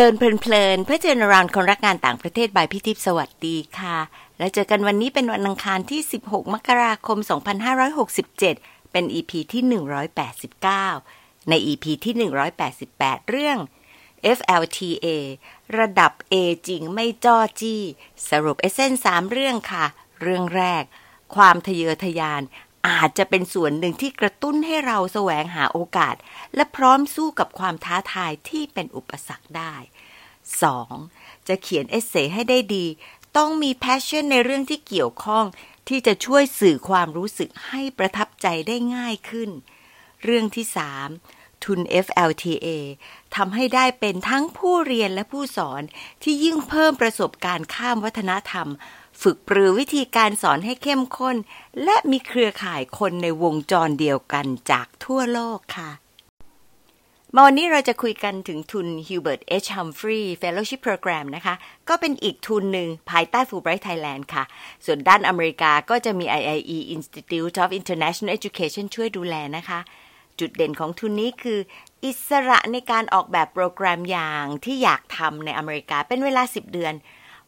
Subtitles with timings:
[0.00, 3.98] ลินเพลิน เพื่อเจนรานคนรักงานต่างประเทศบายพิทิพสวัสดีค่ะ
[4.38, 7.18] แล้วเจอกันวันนี้เป็นวันอังคารที่ 16 มกราคม
[8.04, 9.62] 2567 เป็น EP ที่
[10.76, 12.14] 189 ใน EP ที่
[12.76, 13.58] 188 เรื่อง
[14.36, 15.06] FLTA
[15.78, 16.34] ระดับ A
[16.68, 17.82] จริงไม่จ้อจี้
[18.28, 19.86] สรุปเอเซนสามเรื่องค่ะ
[20.20, 20.82] เรื่องแรก
[21.34, 22.42] ความทะเยอทะยาน
[22.88, 26.16] อาจจะเป็นส่วนหนึ่งที่กระตุ้นให้เราแสวงหาโอกาส
[26.54, 29.74] และพร้อมสู้กับความท้าทายที่เป็นอุปสรรคได้
[30.60, 31.48] 2.
[31.48, 32.86] จะเขียนเอเซให้ได้ดี
[33.36, 35.44] ต้องมีแพชชั่นในเรื่องที่เกี่ยวข้อง
[35.88, 39.50] ที่จะช่วยสื่อความรู้สึกให้ประทับใจได้ง่ายขึ้น
[40.24, 40.66] เรื่องที่
[41.14, 41.64] 3.
[41.64, 42.66] ทุน FLTA
[43.36, 45.82] ทำให้ได้เป็นทั้งผู้เรียนและผู้สอน
[46.22, 48.68] ที่ยิ่งเพิ่มประสบการณ์ข้ามวัฒนธรรม
[49.22, 51.36] ฝึกปรือวิธีการสอนให้เข้มข้น
[51.84, 55.90] และมีเครือข่ายคนในวงจรเดียวกันจากทั่วโลกค่ะ
[57.34, 59.68] มาวันนี้เราจะคุยกันถึงทุน Hubert H.
[59.76, 61.54] Humphrey Fellowship Program นะคะ
[61.88, 64.44] ก็เป็นอีกทุนหนึ่งภายใต้ Fulbright Thailand ค่ะ
[64.84, 69.80] ส่วนด้านอเมริกาก็จะมี IIE Institute of International Education ช่วยดูแลนะคะ
[70.38, 71.58] จุดเด่นของทุนนี้คือ
[72.04, 76.94] อิสระในการออกแบบโปรแกรมอย่างที่อยากทำในอเมริกาเป็นเวลา 10 เดือน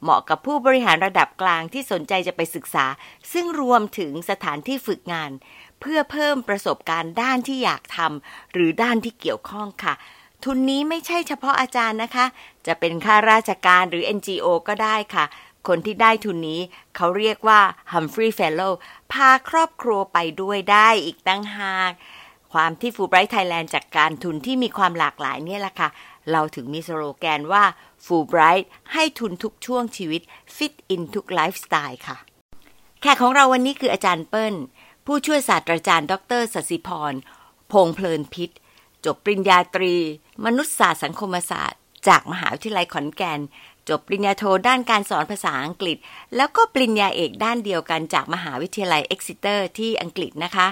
[0.03, 2.87] เหมาะกับผู้บริหารระดับกลางที่สนใจจะไปศึกษา
[3.33, 5.31] ซึ่งรวมถึงสถานที่ฝึกงาน
[5.81, 9.95] เพื่อเพิ่มประสบการณ์ด้านที่อยากทำหรือด้านที่เกี่ยวข้องค่ะ
[10.45, 12.27] ทุนนี้ไม่ใช่เฉพาะอาจารย์นะคะ
[12.67, 15.25] จะเป็นข้าราชการหรือ NGO ก็ได้ค่ะ
[15.69, 16.61] คนที่ได้ทุนนี้
[16.97, 17.61] เขาเรียกว่า
[17.93, 18.73] Humphrey Fellow
[19.13, 21.93] พาครอบครัวไปด้วยได้อีกตั้งหาก
[22.53, 25.89] ความที่ Fulbright Thailand จากการทุนที่มีความหลากหลายเนี่ยแหละค่ะ
[26.33, 27.65] เราถึงมีสโลแกนว่า
[28.05, 30.23] Fulbright ให้ทุนทุกช่วงชีวิต
[30.57, 32.17] Fit in ทุกไลฟ์สไตล์ค่ะ
[33.01, 34.55] แขกของเราวันนี้คืออาจารย์เปิ้ล
[35.07, 37.15] ผู้ช่วยศาสตราจารย์ ดรสศิพร
[37.73, 38.51] พงเพลินพิษ
[39.05, 39.95] จบปริญญาตรี
[40.45, 43.41] มนุษยศาสตร์สังคมศาสตร์ จากมหาวิทยาลัยขอนแก่น
[43.89, 45.97] จบปริญญาโทด้านการสอนภาษาอังกฤษ
[46.37, 50.67] แล้วก็ปริญญาเอกด้านเดียวกันจากมหาวิทยาลัย Exeter ที่อังกฤษนะคะ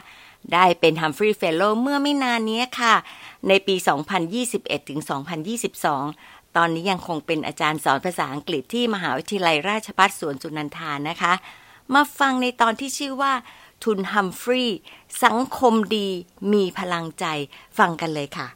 [0.53, 2.95] ได้เป็น Humphrey Fellow เมื่อไม่นานนี้ค่ะ
[3.49, 3.75] ในปี
[4.33, 5.01] 2021 ถึง
[5.77, 11.33] 2022 ตอนนี้ยังคงเป็นอาจารย์สอนภาษาอังกฤษที่มหาวิทยาลัยราชภัฏสวนสุนันทานะคะ
[11.95, 13.33] มาฟังในตอนที่ชื่อว่า
[13.85, 14.79] ทุนฮัมฟรีย์
[15.25, 16.09] สังคมดี
[16.53, 17.25] มีพลังใจ
[17.79, 18.49] ฟังกันเลยค่ะ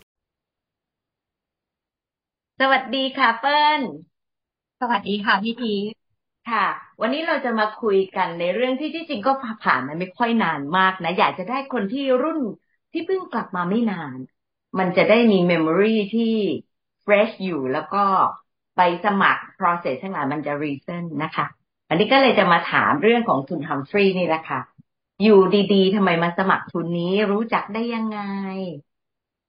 [2.61, 3.83] สวัสดีค่ะเปิ้ล
[4.81, 5.73] สวัสดีค่ะพี่พี
[6.51, 6.65] ค่ะ
[7.01, 9.33] วันนี้เราจะมาคุยกันในเรื่องที่ที่จริงก็
[9.65, 12.41] ผ่านมาไม่ค่อยนานมากนะ อยากจะได้คนที่รุ่น
[12.93, 14.19] ที่เพิ่งกลับมาไม่นาน
[14.79, 16.35] มันจะได้มีเมมโมรีที่
[17.05, 18.05] fresh อยู่แล้วก็
[18.77, 21.47] ไปสมัคร process ทั้งหลายมันจะ recent นะคะ
[21.89, 24.61] อันนี้ก็เลยจะมาถามเรื่องของทุนฮัมฟรีย์นี่แหละค่ะ
[25.23, 25.41] อยู่
[25.73, 28.19] ดีๆทำไมมาสมัครทุนนี้รู้จักได้ยังไง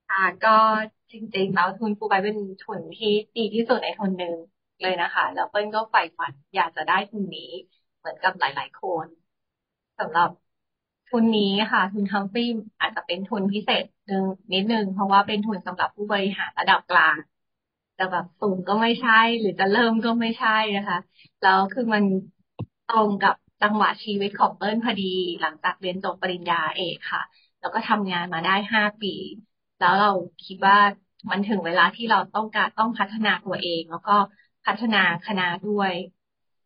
[0.08, 0.50] ค่ะ ก็
[1.12, 3.08] จริงๆแล้วทุนฟูไบเป็นทุนที่
[3.38, 4.36] ดีที่สุดในทุนหนึ่ง
[4.82, 7.52] เลยนะคะ แล้วเปิ้ลก็ใฝ่ฝันอยากจะได้ทุนนี้
[7.98, 9.08] เหมือนกับหลาย ๆ คน
[10.00, 10.30] สำหรับ
[11.08, 14.24] ทุนนี้ค่ะ ทุนฮัมฟรีย์อาจจะเป็นทุนพิเศษนึง
[14.54, 17.18] นิดนึงเพราะว่าเป็นทุนสำหรับผู้บริหารระดับกลาง
[17.98, 20.98] จะแบบสูงก็ไม่ใช่ หรือจะเริ่มก็ไม่ใช่นะคะ
[21.42, 22.04] แล้วคือมัน
[22.88, 25.04] ตรงกับจังหวะชีวิตของเปิ้ลพอดี
[25.42, 27.22] หลังจากเรียนจบปริญญาเอกค่ะ
[27.60, 29.14] แล้วก็ทำงานมาได้ห้าปี
[29.80, 30.12] แล้วเรา
[30.46, 30.78] คิดว่า
[31.32, 34.12] มันถึงเวลาที่เราต้องการต้องพัฒนาตัวเอง แล้วก็
[34.66, 34.98] พัฒนา
[35.28, 35.92] คณะด้วย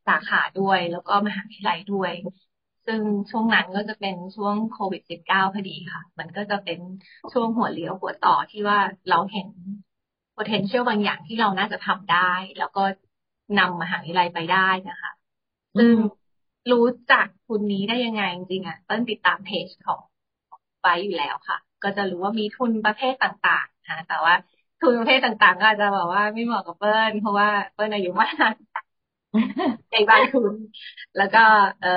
[0.07, 2.12] สาขาด้วย แล้วก็มหาวิทยาลัยด้วย
[2.85, 6.79] ซึ่งช่วงนั้นก็จะเป็นช่วงโควิด -19 พอดีค่ะ มันก็จะเป็น
[7.31, 8.79] ช่วงหัวเลี้ยวหัวต่อที่ว่า
[9.09, 9.50] เราเห็น
[10.39, 12.81] potential บางอย่างที่เราน่าจะทำได้ แล้วก็
[13.57, 15.11] นำมหาวิทยาลัยไปได้นะคะ
[15.77, 15.95] ซึ่ง
[16.72, 20.01] รู้จักทุนนี้ได้ยังไงจริงๆอะเปิ้ลติดตามเพจของ
[20.81, 24.33] ไว้อยู่แล้วค่ะ ก็จะรู้ว่ามีทุนประเภทต่างๆนะแต่ว่า
[24.79, 28.53] ทุนประเภทต่างๆ ก็อาจจะบอกว่าไม่เหมาะกับเปิ้ลเพราะว่าเปิ้ลอายุมาก
[29.91, 30.53] ในบางทุน
[31.17, 31.39] แล้วก็
[31.81, 31.89] เอ่อ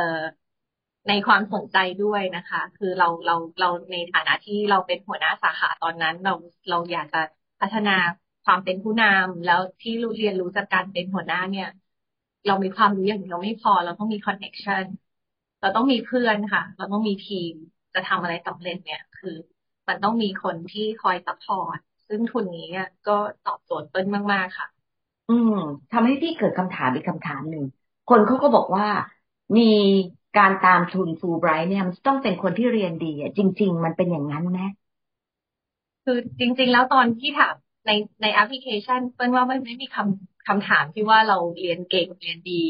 [1.09, 6.33] ในความสนใจด้วยนะคะ คือเราเราเราในฐานะที่เราเป็นหัวหน้าสาขาตอนนั้น เรา
[6.71, 7.19] เราอยากจะ
[7.61, 7.97] พัฒนา
[8.45, 11.67] ความเป็นผู้นำแล้วที่รู้เรียนรู้จากการเป็นหัวหน้าเนี่ย
[12.47, 14.85] เรามีความรู้อย่างเดียวไม่พอ เราต้องมีคอนเน็ชัน
[15.61, 17.53] เราต้องมีเพื่อนค่ะ เราต้องมีทีม
[17.95, 19.37] จะทำอะไรสำเร็จเนี่ย คือ
[19.89, 21.79] มันต้องมีคนที่คอย support
[22.09, 23.17] ซึ่งทุนนี้เนี่ยก็
[23.47, 24.69] ตอบโจทย์เปิ้ลมาก ๆ ค่ะ
[25.29, 25.53] อืม
[25.91, 27.65] ทำให้พี่เกิดคำถามอีกคำถามหนึ่ง
[28.07, 28.87] คนเขาก็บอกว่า
[29.57, 29.63] มี
[30.35, 34.59] การตามทุนฟูไบรท์เนี่ยมันต้องเป็นคนที่เรียนดีอะจริง ๆ มันเป็นอย่างนั้นไหม
[36.05, 37.55] คือจริง ๆ แล้วตอนที่ถาม
[37.87, 37.91] ใน
[38.23, 42.65] ในแอปพลิเคชันเปิ้ลว่าไม่ไม่มีคำคำถามที่ว่าเราเรียนเก่งเรียนดี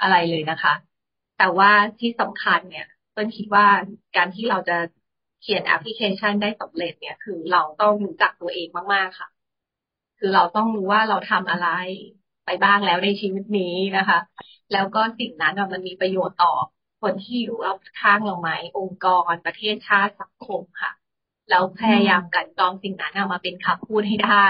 [0.00, 0.74] อะไรเลยนะคะ
[1.36, 3.66] แต่ว่าที่สำคัญเนี่ยเปิ้ลคิดว่า
[4.16, 4.76] การที่เราจะ
[5.40, 9.28] เขียนแอปพลิเคชันได้สำเร็จเนี่ย คือเราต้องรู้จักตัวเองมากๆค่ะ
[10.18, 11.68] คือเราต้องรู้ว่าเราทำอะไร
[12.44, 14.18] ไปบ้างแล้วในชีวิตนี้นะคะ
[14.72, 16.54] แล้วก็สิ่งนั้นมันมีประโยชน์ต่อ
[17.00, 20.90] คนที่อยู่รอบข้างเราไหมองค์กรประเทศชาติสังคมค่ะ
[21.48, 24.46] แล้วพยายามกันกรองสิ่งนั้นมาเป็นคำพูดให้ได้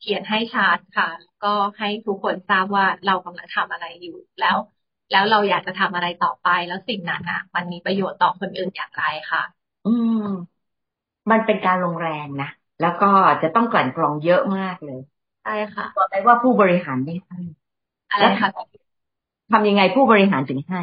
[0.00, 1.08] เขียนให้ชัดค่ะ
[1.44, 4.56] ก็ให้ทุกคนทราบว่าเรากำลังทำอะไรอยู่ แล้ว
[5.10, 9.42] แล้วเราอยากจะทำอะไรต่อไป แล้วสิ่งนั้นอะ มันมีประโยชน์ต่อคนอื่นอย่างไรค่ะ
[9.84, 10.62] อืม
[11.30, 12.48] มันเป็นการลงแรงนะ
[12.80, 13.06] แล้วก็
[13.42, 15.00] จะต้องกลั่นกรองเยอะมากเลย
[15.42, 17.38] ใช่ค่ะบอกได้ว่าผู้บริหารไม่ให้
[18.10, 18.48] อะไรคะ
[19.52, 20.80] ทำยังไงผู้บริหารถึงให้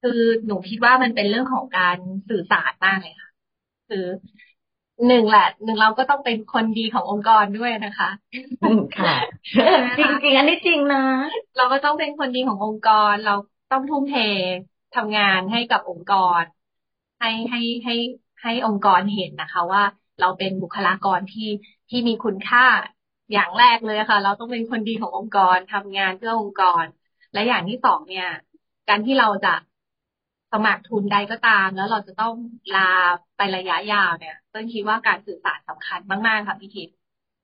[0.00, 1.96] คือหนูคิดว่ามันเป็นเรื่องของการ
[2.28, 3.27] สื่อสารมากเลยค่ะ
[3.88, 4.06] คือ
[5.06, 8.10] หนึ่งแหละหนึ่งเราก็ต้องเป็นคนดีขององค์กรด้วยนะคะ
[8.98, 9.14] ค่ะ
[9.98, 11.04] จริงจริงอันนี้จริงนะ
[11.56, 13.34] เราก็ต้องเป็นคนดีขององค์กร เรา
[13.70, 14.14] ต้องทุ่มเท
[14.96, 16.42] ทำงานให้กับองค์กร
[17.20, 17.94] ให้ให้ให้
[18.42, 19.82] ให้องค์กรเห็นนะคะ ว่า
[20.20, 21.48] เราเป็นบุคลากรที่
[21.88, 22.64] ที่มีคุณค่า
[23.32, 26.86] อย่างแรกเลยค่ะ เราต้องเป็นคนดีขององค์กรทำงานเพื่อองค์กร
[27.32, 28.26] และอย่างที่สองเนี่ย
[28.88, 29.54] การที่เราจะ
[30.52, 32.34] สมัครทุนใดก็ตาม แล้วเราจะต้อง
[32.72, 32.80] ลา
[33.36, 36.94] ไประยะยาวเนี่ยต้นคิดว่าการสื่อสารสำคัญมากๆค่ะพี่ทิพย์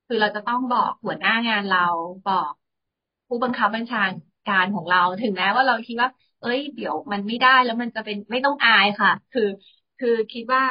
[0.06, 1.78] คือเราจะต้องบอกหัวหน้างานเรา
[2.24, 2.52] บอก
[3.28, 3.98] ผู้บังคับบัญชา
[4.46, 6.08] การของเราถึงแม้ว่าเราคิดว่า
[6.40, 9.42] เอ้ย เดี๋ยวมันไม่ได้แล้วมันจะเป็นไม่ต้องอายค่ะ คือ
[9.98, 10.62] คือคิดว่า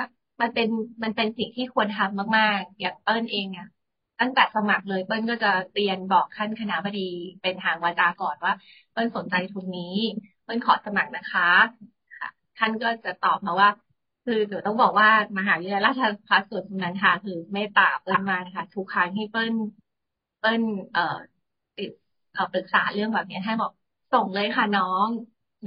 [0.41, 0.68] มันเป็น
[1.03, 3.65] มันเป็นสิ่งที่ควรทำมาก ๆ อย่างเปิ้ลเองเนี่ย
[4.19, 7.00] ตั้งแต่สมัครเลยเปิ้ลก็จะเรียนบอกขั้นคณะบดี
[7.41, 8.53] เป็นทางวาจาก่อนว่า
[8.91, 9.83] เปิ้ลสนใจทุนนี้
[10.44, 11.44] เปิ้ลขอสมัครนะคะ
[12.57, 13.69] ท่านก็จะตอบมาว่า
[14.23, 15.07] คือหนูต้องบอกว่า
[15.38, 19.53] มหาวิทยาลัยราชภัฏสวนสุนันทาคือเมตตาเปิ้ลมาค่ะทุกครั้งที่เปิ้ล
[20.39, 20.61] เปิ้ล
[20.91, 21.01] เอ่อ
[21.75, 21.89] ติด
[22.31, 23.71] เอ่อปรึกษาเรื่องแบบนี้ท่านบอก
[24.11, 25.09] ส่งเลยค่ะน้อง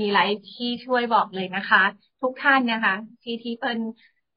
[0.00, 1.78] มีอะไรที่ช่วยบอกเลยนะคะ
[2.20, 3.80] ทุกท่านนะคะ ที่ที่เปิ้ล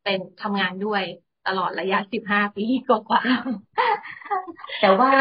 [0.04, 1.04] เป็นทำงานด้วย
[1.46, 3.22] ตลอดระยะสิบห้าปีกว่า
[4.80, 5.12] แต่ว่า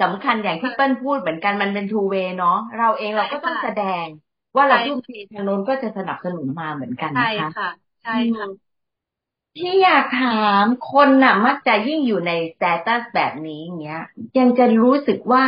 [0.00, 4.06] สำคัญอย่างที่เปิ้ลพูดเหมือนกันมันเป็น two-way เนาะเราเองเราก็ต้องแสดง
[4.56, 7.66] ว่าเราทุ่มเททางโน้นก็จะสนับสนุนมาเหมือนกันนะคะใช่ค่ะ
[8.02, 8.46] ใช่ค่ะ
[9.56, 14.00] ที่อยากถามคนน่ะ มักจะยิ่งอยู่ใน status แบบนี้เงี้ย
[14.38, 15.46] ยังจะรู้สึกว่า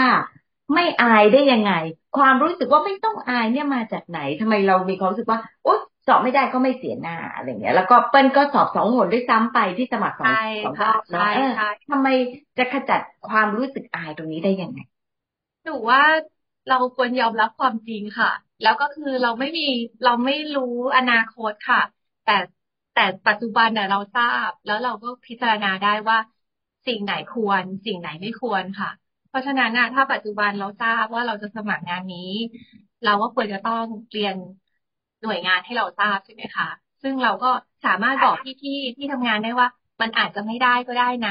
[0.75, 1.73] ไม่อายได้ยังไง
[2.17, 10.31] ความรู้สึกว่าไม่ต้องอายเนี่ยมาจากไหนทำไมเรามีความรู้สึกว่าโอ๊ยสอบไม่ได้ก็ไม่เสียหน้าอะไรเงี้ย แล้วก็เปิ้ลก็สอบสองหนด้วยซ้ำไปที่สมัครสอง
[10.63, 11.23] สองรอบนะ
[11.91, 12.09] ทำไม
[12.59, 14.79] จะขจัดความรู้สึกอายตรงนี้ได้ยังไง
[15.65, 16.03] หนูว่า
[16.69, 18.31] เราควรยอมรับความจริงค่ะ
[18.61, 19.63] แล้วก็คือเราไม่มี
[20.03, 20.63] เราไม่รู้
[20.97, 21.79] อนาคตค่ะ
[22.23, 22.33] แต่
[22.93, 26.19] แต่ปัจจุบันเนี่ยเราทราบ แล้วเราก็พิจารณาได้ว่า
[26.87, 28.89] สิ่งไหนควร สิ่งไหนไม่ควรค่ะ
[29.29, 32.19] เพราะฉะนั้นนะถ้าปัจจุบันเราทราบว่าเราจะสมัครงานนี้
[33.03, 34.37] เราก็ควรจะต้องเรียน
[35.23, 36.67] หน่วยงานให้เราทราบใช่ไหมคะ
[37.03, 37.49] ซึ่งเราก็
[37.85, 39.69] สามารถบอกพี่ๆที่ทำงานได้ว่า
[40.01, 41.31] มันอาจจะไม่ได้ก็ได้นะ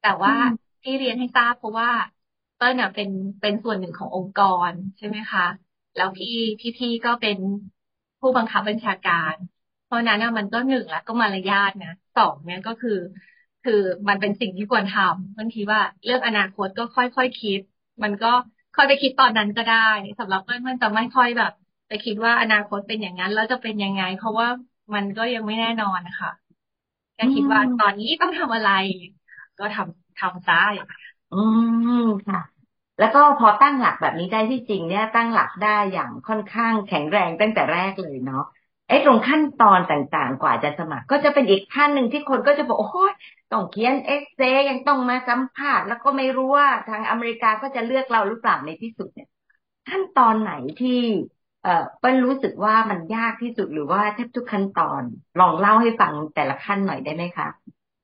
[0.00, 0.34] แต่ว่า
[0.82, 1.90] ที่เรียนให้ทราบเพราะว่า
[2.56, 3.08] เปิ้ลเป็น
[3.40, 4.38] เป็นส่วนหนึ่งขององค์ก
[4.70, 5.42] รใช่ไหมคะ
[5.94, 6.28] แล้วพี่
[6.78, 7.38] พี่ๆก็เป็น
[8.20, 9.36] ผู้บังคับบัญชาการ
[9.84, 12.90] เพราะนั้นมันก็หนึ่งแล้วก็มารยาทนะสองเนี่ยก็คือ
[13.62, 13.72] คือ
[14.08, 17.60] มันเป็นสิ่งที่ควรทำบางทีว่าเรื่องอนาคตก็ค่อยๆคคิด
[18.02, 18.28] มันก็
[18.74, 19.76] ค่อยไปคิดตอนนั้นก็ได้
[20.18, 21.50] สำหรับเปิ้ลมันจะไม่ค่อยแบบ
[21.88, 24.48] ไปคิดว่าอนาคตเป็นอย่างนั้นแล้วจะเป็นยังไง เพราะว่า
[24.94, 26.30] มันก็ยังไม่แน่นอนนะคะ
[27.14, 28.68] แค่คิดว่าตอนนี้ต้องทำอะไร
[29.58, 30.98] ก็ทำทำซะอย่างนี้
[31.30, 31.34] อื
[31.88, 31.90] ม
[32.26, 32.51] ค่ะ
[32.98, 38.44] แล้วก็พอตั้งหลักแบบนี้ได้ที่จริงเนี่ยตั้งหลักได้อย่างค่อนข้างแข็งแรงตั้งแต่แรกเลยเนาะ
[38.88, 43.12] ไอ้ตรงขั้นตอนต่างๆ กว่าจะสมัคร ก็จะเป็นอีกขั้นหนึ่งที่คนก็จะบอกโอ้ย
[43.50, 49.28] ต้องเขียนเอ็กเซยังต้องมาสัมภาษณ์แล้วก็ไม่รู้ว่าทางอเมริกาก็จะเลือกเราหรือเปล่าในที่สุดเนี่ย
[49.88, 51.00] ขั้นตอนไหนที่
[51.62, 55.02] เอ่อเปิ้ลรู้สึกว่ามันยากที่สุดหรือว่าแทบทุกขั้นตอน
[55.38, 57.48] ลองเล่าให้ฟังแต่ละขั้นหน่อยได้ไหมคะ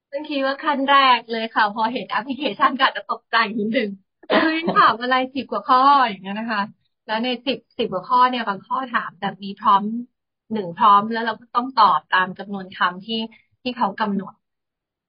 [0.09, 3.89] เพิ่งคิดว่าขั้นแรกเลยค่ะ พอเห็นแอปพลิเคชันก็จะตกใจนิดนึง
[4.29, 4.41] คือ
[4.77, 6.63] ถามอะไรสิบกว่าข้ออย่างเงี้ยนะคะ
[7.07, 9.83] แล้วในสิบสิบกว่าข้อเนี่ยบางข้อถามแต่มีพร้อม
[10.53, 13.17] หนึ่งพร้อมแล้วเราก็ต้องตอบตามจำนวนคำที่
[13.63, 14.33] ที่เขากำหนด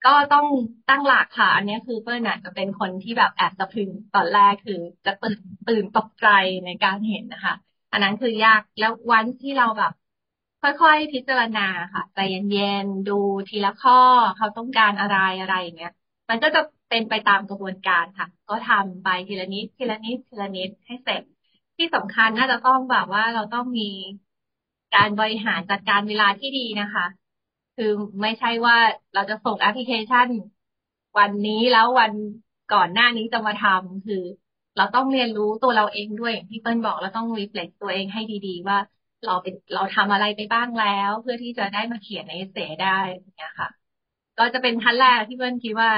[0.03, 0.45] ก็ต้อง
[0.87, 4.73] ตั้งหลักค่ะ อันนี้คือเปิ้ลน่ะจะเป็นคนที่แบบแอบสะพึงตอนแรกคือ
[5.05, 6.25] จะตื่นตื่นตกใจ
[6.65, 7.53] ในการเห็นนะคะ
[7.91, 9.91] อันนั้นคือยากแล้ววันที่เราแบบ
[10.61, 11.59] ค่อยๆ พิจารณา
[11.93, 13.11] ค่ะใจเย็นๆ ดู
[13.47, 13.93] ทีละข้อ
[14.35, 15.89] เขาต้องการอะไรอะไรอย่างเงี้ย
[16.29, 16.59] มันก็จะ
[16.89, 21.23] เป็นไปตามกระบวนการค่ะ ก็ทำไปทีละนิดทีละนิดทีละนิดให้เสร็จ
[21.77, 23.83] ที่สำคัญน่าจะต้องแบบว่าเราต้องมี
[24.95, 27.05] การบริหารจัดการเวลาที่ดีนะคะ
[27.75, 27.91] คือ
[28.21, 28.77] ไม่ใช่ว่า
[29.13, 30.27] เราจะส่งแอปพลิเคชัน
[31.17, 32.13] วันนี้แล้ววัน
[32.73, 34.23] ก่อนหน้านี้จะมาทำคือ
[34.77, 38.77] เราต้องเรียนรู้ตัวเราเองด้วยอย่างที่เปิ้ลบอกเราต้องรีเฟล็กตัวเองให้ดีๆ ว่า
[39.25, 43.69] เราเป็นเราทำอะไรไปบ้างแล้ว เพื่อที่จะได้มาเขียนในเอเซได้อย่างเงี้ยค่ะ
[44.37, 45.89] ก็จะเป็นขั้นแรกที่เปิ้ลคิดว่า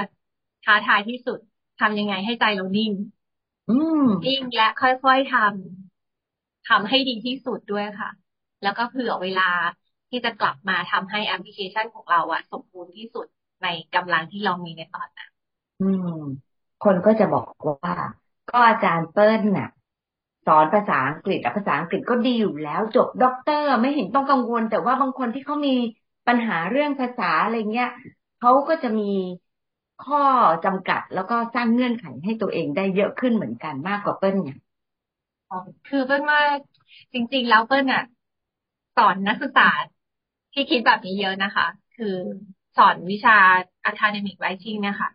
[0.63, 1.39] ท้าทายที่สุด
[1.79, 2.91] ทำยังไงให้ใจเรานิ่ง
[3.67, 8.09] อืมนิ่งและค่อยๆทำทำให้ดีที่สุดด้วยค่ะ
[8.63, 9.49] แล้วก็เผื่อเวลา
[10.09, 13.27] ที่จะกลับมาทำให้แอปพลิเคชันของเราอะสมบูรณ์ที่สุด
[13.63, 15.29] ในกำลังที่เรามีในตอนนั้น
[15.79, 16.07] อืม
[16.81, 17.93] คนก็จะบอกว่า
[18.49, 19.67] ก็อาจารย์เปิ้ลน่ะ
[20.45, 25.71] สอนภาษาอังกฤษอะภาษาอังกฤษก็ดีอยู่แล้ว จบด็อกเตอร์ไม่เห็นต้องกังวล แต่ว่าบางคนที่เขามี
[26.27, 27.87] ปัญหาเรื่องภาษาอะไรเงี้ย
[28.39, 29.03] เขาก็จะมี
[30.05, 30.23] ข้อ
[30.65, 34.57] จำกัดแล้วก็สร้างเงื่อนไขให้ตัวเองได้เยอะขึ้นเหมือนกันมากกว่าเปิ้ลเนี่ย
[35.49, 35.55] อ๋อ
[35.85, 36.41] คือเปิ้ลว่า
[37.13, 38.01] จริง ๆ แล้วเปิ้ลอะ
[38.95, 39.63] สอนนักศึกษา
[40.53, 42.05] ที่คิดแบบนี้เยอะนะคะ คือ
[42.75, 43.31] สอนวิชา
[43.89, 45.09] academic writing เนี่ยค่ะ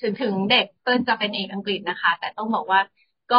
[0.00, 2.80] ถึงถึงเด็กเปิ้ลจะเป็นเอกอังกฤษนะคะ แต่ต้องบอกว่า
[3.30, 3.36] ก็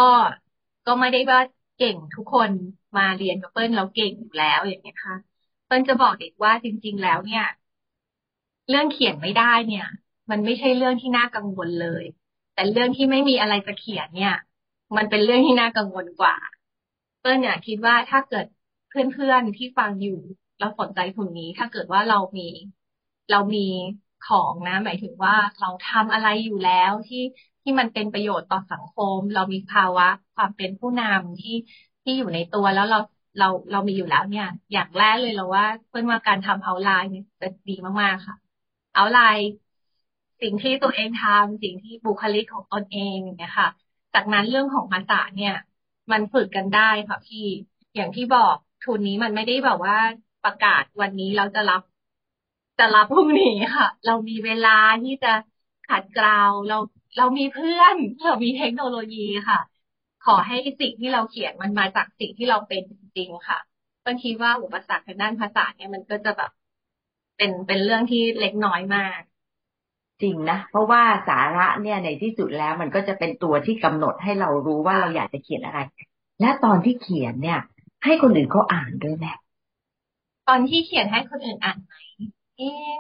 [0.86, 1.40] ก็ไม่ได้ว่า
[1.76, 2.52] เก่งทุกคน
[2.96, 5.16] มาเรียนกับเปิ้ลแล้วเก่งอยู่แล้วอย่างเงี้ยค่ะ
[5.66, 7.42] เปิ้ลจะบอกเด็กว่าจริง ๆ แล้วเนี่ย
[8.70, 9.86] เรื่องเขียนไม่ได้เนี่ย
[10.32, 12.04] มันไม่ใช่เรื่องที่น่ากังวลเลย
[12.54, 14.34] แต่เรื่องที่ไม่มีอะไรจะเขียนเนี่ย
[14.98, 16.36] มันเป็นเรื่องที่น่ากังวลกว่า
[17.20, 18.46] เปิ้ลเนี่ยคิดว่าถ้าเกิด
[18.88, 20.12] เพื่อนๆที่ฟังอยู่
[20.60, 22.48] เราสนใจทุนนี้ ถ้าเกิดว่าเรามี
[23.30, 23.60] เรามี
[24.22, 27.18] ของนะ หมายถึงว่าเราทำอะไรอยู่แล้วที่
[27.62, 31.52] ที่มันเป็นประโยชน์ต่อสังคม เรามีภาวะความเป็นผู้นำที่
[32.04, 32.98] ที่อยู่ในตัวแล้วเรา
[33.38, 38.36] เราเรามีอยู่แล้วเนี่ย อย่างแรกเลยเราว่าเพื่อนว่าการทำเอาไลน์เนี่ยจะดีมากๆค่ะ
[38.94, 39.44] เอาไลน์
[40.42, 43.70] สิ่งที่ตัวเองทำสิ่งที่บุคลิกของตนเองอย่างเงี้ยค่ะ
[44.14, 45.52] จากนั้นเรื่องของภาษาเนี่ย
[46.12, 47.40] มันฝึกกันได้ค่ะพี่
[47.96, 49.96] อย่างที่บอกทุนนี้มันไม่ได้แบบว่า
[50.42, 51.82] ประกาศวันนี้เราจะรับ
[52.78, 54.70] จะรับพรุ่งนี้ค่ะ เรามีเวลา
[55.04, 55.34] ที่จะ
[55.86, 56.30] ขัดเกลา
[56.68, 56.76] เรา
[57.18, 59.18] เรามีเพื่อนเรามีเทคโนโลยี
[59.50, 59.60] ค่ะ
[60.22, 63.60] ขอให้สิ่งที่เราเขียนมันมาจากสิ่งที่เราเป็นจริงๆค่ะ
[64.06, 66.52] บางทีว่าอุปสรรคทางด้านภาษาเนี่ยมันก็จะแบบ
[67.38, 69.22] เป็นเป็นเรื่องที่เล็กน้อยมาก
[70.22, 75.80] จริงนะ เพราะว่าสาระเนี่ยในที่สุดแล้วมันก็จะเป็นตัวที่กำหนดให้เรารู้ว่าเราอยากจะเขียนอะไร
[76.42, 77.60] และตอนที่เขียนเนี่ย
[78.04, 79.36] ให้คนอื่นเขาอ่านด้วยแหละ
[80.48, 81.94] ตอนที่เขียนให้คนอื่นอ่านไหม
[82.58, 82.96] เอ๊ะ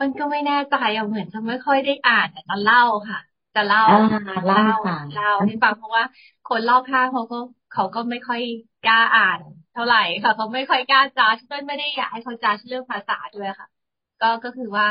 [0.00, 2.78] มันก็ไม่แน่ใจอะเหมือนจะไม่ค่อยได้อ่านแต่จะเล่า
[3.08, 3.18] ค่ะ
[3.54, 3.80] จะเล่า
[4.12, 6.04] อ่าเล่าให้ฟังเล่าให้ฟังเพราะว่า
[6.44, 7.36] คนรอบข้างเขาก็
[7.70, 8.40] เขาก็ไม่ค่อย
[8.82, 9.40] กล้าอ่าน
[9.72, 13.68] เท่าไหร่ค่ะเขาไม่ค่อยกล้าจ้าเพื่อนไม่ได้อยากให้เขาจ้าเรื่องภาษาด้วยค่ะ
[14.20, 14.86] ก็ก็คือว่า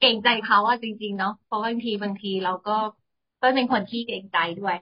[0.00, 2.72] เก่งใจเขาอะจริง ๆ เนาะเพราะบางทีบางทีเราก็
[3.40, 4.74] ก็เป็นคนที่เก่งใจด้วย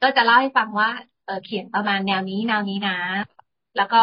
[0.00, 0.88] ก็จะเล่าให้ฟังว่า
[1.24, 2.92] เออเขียนประมาณแนวนี้แนวนี้นะ
[3.74, 3.96] แล้วก็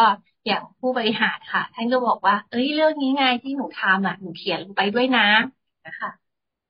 [0.45, 5.21] อย่างผู้บริหารค่ะ ท่านก็บอกว่า เอ้ยเรื่องนี้ไงที่หนูทำอะหนูเขียนลงไปด้วยนะ
[5.85, 6.09] นะคะ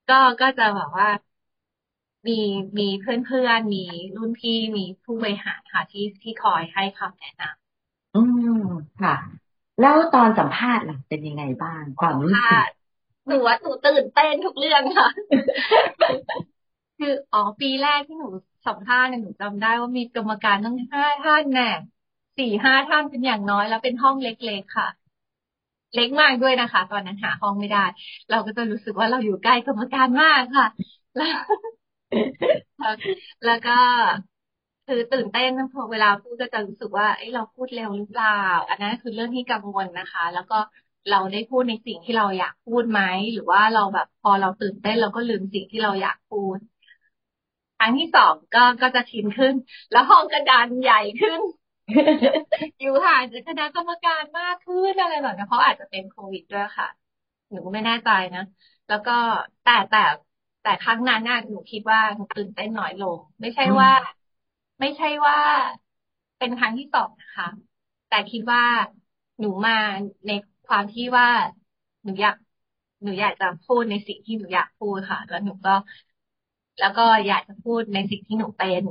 [0.07, 1.07] ก็ก็จะบอกว่า
[2.27, 2.39] มี
[2.77, 3.83] มีเพื่อนเพื่อนมี
[4.15, 8.17] รุ่นพี่มีผู้บริหารค่ะ ที่ที่คอยให้คำแนะนำอื
[8.47, 8.61] ม
[9.01, 9.15] ค่ะ
[9.79, 12.61] แล้วตอนสัมภาษณ์ล่ะเป็นยังไงบ้างความรู้สึก
[13.29, 15.07] หนูว่าหนูตื่นเต้นทุกเรื่องค่ะ
[16.97, 18.27] คืออ๋อปีแรกที่หนู
[18.67, 21.63] สัมภาษณ์เนี่ยหนูจำได้ว่ามีกรรมการตั้งห้าท่านแน่
[22.37, 24.87] สี่ห้าท่านเป็นอย่างน้อยแล้วเป็นห้องเล็กๆค่ะ
[25.93, 27.85] เล็กมากด้วยนะคะ ตอนนั้นหาห้องไม่ได้
[28.29, 30.65] เราก็จะรู้สึกว่าเราอยู่ใกล้กรรมการมากค่ะ
[31.15, 31.37] แล้ว
[33.45, 33.71] แล้วก็
[34.85, 38.29] คือตื่นเต้นพอเวลาพูดก็จะรู้สึกว่าเอ้เราพูดเร็วหรือเปล่า
[38.69, 40.55] อันนั้นคือเรื่องที่กังวลนะคะ แล้วก็
[41.09, 43.01] เราได้พูดในสิ่งที่เราอยากพูดไหม
[43.33, 46.57] หรือว่าเราแบบพอเราตื่นเต้นเราก็ลืมสิ่งที่เราอยากพูด
[47.77, 49.53] ครั้งที่สองก็ก็จะชินขึ้น
[49.91, 51.41] แล้วห้องกระดานใหญ่ขึ้น
[52.79, 56.87] อยู่ห่างจากคณะกรรมการมากขึ้นอะไรแบบนี้เพราะอาจจะเป็นโควิดด้วยค่ะ
[57.49, 58.41] หนูก็ไม่แน่ใจนะ
[58.87, 59.11] แล้วก็
[59.63, 59.97] แต่แต่
[60.61, 63.89] แต่ครั้งนั้นน่ะหนูคิดว่าหนูตื่นเต้นน้อยลง ไม่ใช่ว่า
[64.79, 65.37] ไม่ใช่ว่า
[66.37, 67.47] เป็นครั้งที่สองนะคะ
[68.07, 68.63] แต่คิดว่า
[69.39, 69.73] หนูมา
[70.27, 70.31] ใน
[70.69, 71.27] ความที่ว่า
[72.03, 72.35] หนูอยาก
[73.03, 75.71] หนูอยากจะพูดในสิ่งที่หนูอยากพูดค่ะ แล้วหนูก็
[76.79, 78.83] แล้วก็อยากจะพูดในสิ่งที่หนูเป็น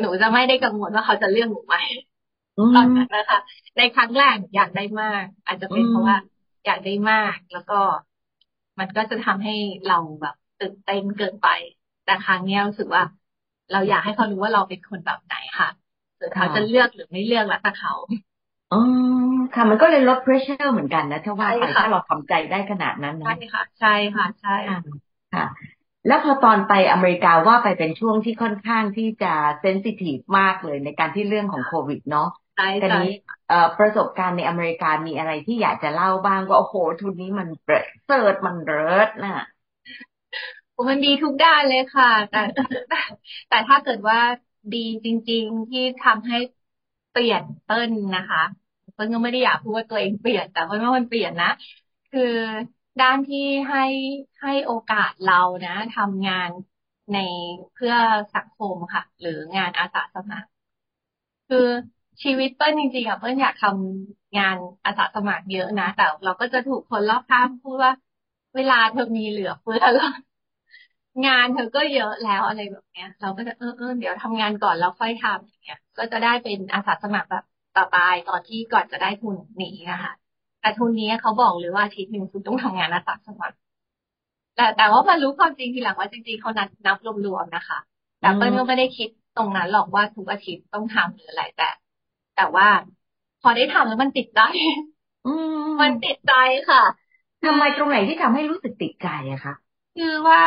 [0.00, 1.76] หนูจะไม่ได้กังวลว่าเขาจะเลือกหนูไหม
[2.56, 3.38] อืตอนมนั้นนะคะ
[3.76, 6.16] ในครั้งแรกอยากได้มาก อาจจะเป็นเพราะว่า
[6.64, 7.74] อยากได้มาก แล้วก็
[8.78, 9.52] มันก็จะทำให้
[9.86, 11.46] เราแบบตื่นเต้นเกินไป
[12.04, 13.02] แต่ครั้งเนี้ยรู้สึกว่า
[13.70, 15.68] เราอยากให้เขารู้ว่าเราเป็นคนแบบไหนค่ะ
[16.18, 17.92] ส่วนเขาจะเลือกหรือไม่เลือกแล้วแต่เขา
[18.72, 18.80] อื
[19.30, 25.02] ม ค่ะมันก็เลยลด pressure เหมือนกันนะถ้าว่าไปใช่ค่ะถ้าเราทำใจได้ขนาดนั้นใช่นะค่ะใช่ค่ะ ใช่ค่ะ
[25.34, 25.44] ค่ะ
[26.06, 33.08] แล้วพอตอนไปอเมริกาว่าไปเป็นช่วงที่ค่อนข้างที่จะเซนซิทีฟมากเลยในการที่เรื่องของโควิดเนาะใช่แต่ใช่นี้
[33.48, 39.46] เอ่อประสบการณ์ในอเมริกามีอะไรที่อยากจะเล่าบ้างว่าโอ้โหทุนนี้มันประเสริฐมันเลิศน่ะ
[40.88, 42.38] มันดีทุกด้านเลยค่ะแต่
[42.88, 42.96] แต่
[43.48, 44.18] แต่ถ้าเกิดว่า
[44.72, 46.36] ดีจริง ๆที่ทำให้
[47.10, 48.40] เปลี่ยนเปิ้ลนะคะ
[48.92, 51.46] เปิ้ลก็ไม่ได้อยากพูดว่าตัวเองเปลี่ยน แต่เปิ้ลว่ามันเปลี่ยนนะ
[52.10, 52.20] คือ
[53.00, 53.80] ด้านที่ให้
[54.40, 55.34] ให้โอกาสเรา
[55.64, 56.50] นะทำงาน
[57.12, 57.16] ใน
[57.72, 57.92] เพื่อ
[58.34, 60.48] สังคมค่ะ หรืองานอาสาสมัคร
[61.48, 61.58] คือ
[62.22, 67.92] ชีวิตเปิ้ลจริงๆอะเปิ้ลอยากทำงานอาสาสมัครเยอะนะ แต่เราก็จะถูกคนรอบข้างพูดว่า
[68.54, 70.08] เวลาเธอมีเหลือเฟือแล้ว
[71.24, 77.42] งานเธอก็เยอะแล้วอะไรแบบเนี้ย เราก็จะเออเออเดี๋ยวทำงานก่อนแล้วค่อยทำอย่างเงี้ย ก็จะได้เป็นอาสาสมัครแบบ
[77.76, 77.96] ต่อไป
[78.28, 80.12] ตอนที่ก่อนจะได้ทุนนี้นะคะ
[80.60, 83.56] แต่ทุนนี้เขาบอกเลยว่าอาทิตย์หนึ่งคุณต้องทำงานอาสาสมัคร
[84.56, 87.78] แต่แต่ว่ามารู้ความจริงทีหลังว่าจริงๆเขานับนับรวมๆนะคะ
[88.20, 91.68] แต่เปิ้ลก็ไม่ได้คิดตรงนั้นหรอกว่าทุกอาทิตย์ต้องทำหรืออะไรแต่
[92.36, 92.66] แต่ว่า
[93.40, 94.40] พอได้ทำแล้วมันติดใจ
[95.26, 96.32] อืมมันติดใจ
[96.68, 96.82] ค่ะ
[97.44, 99.54] ทำไมตรงไหนที่ทำให้รู้สึกติดใจอะคะ
[99.96, 100.40] คือว่า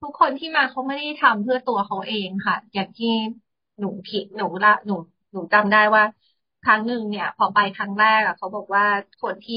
[0.00, 3.06] ทุกคนที่มาเขาไม่ได้ทำเพื่อตัวเขาเองค่ะ อย่างที่
[3.78, 4.94] หนูผิดหนูละหนู
[5.32, 6.02] หนูจำได้ว่า
[6.62, 8.84] ครั้งหนึ่งเนี่ย พอไปครั้งแรกอะเขาบอกว่า
[9.22, 9.56] คนที่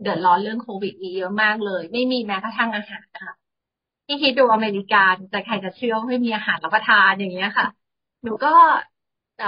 [0.00, 3.34] เดือดร้อนเรื่องโควิดมีเยอะมากเลย ไม่มีแม้กระทั่งอาหารนะคะ
[4.06, 7.66] ที่คิดดูอเมริกันแต่ใครจะเชื่อไม่มีอาหารรับประทานอย่างเงี้ยค่ะ
[8.24, 8.48] หนูก็
[9.36, 9.46] เอ่อ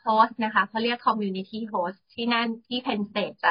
[0.00, 3.50] host นะคะเขาเรียก community host ที่นั่นที่ Penn State จะ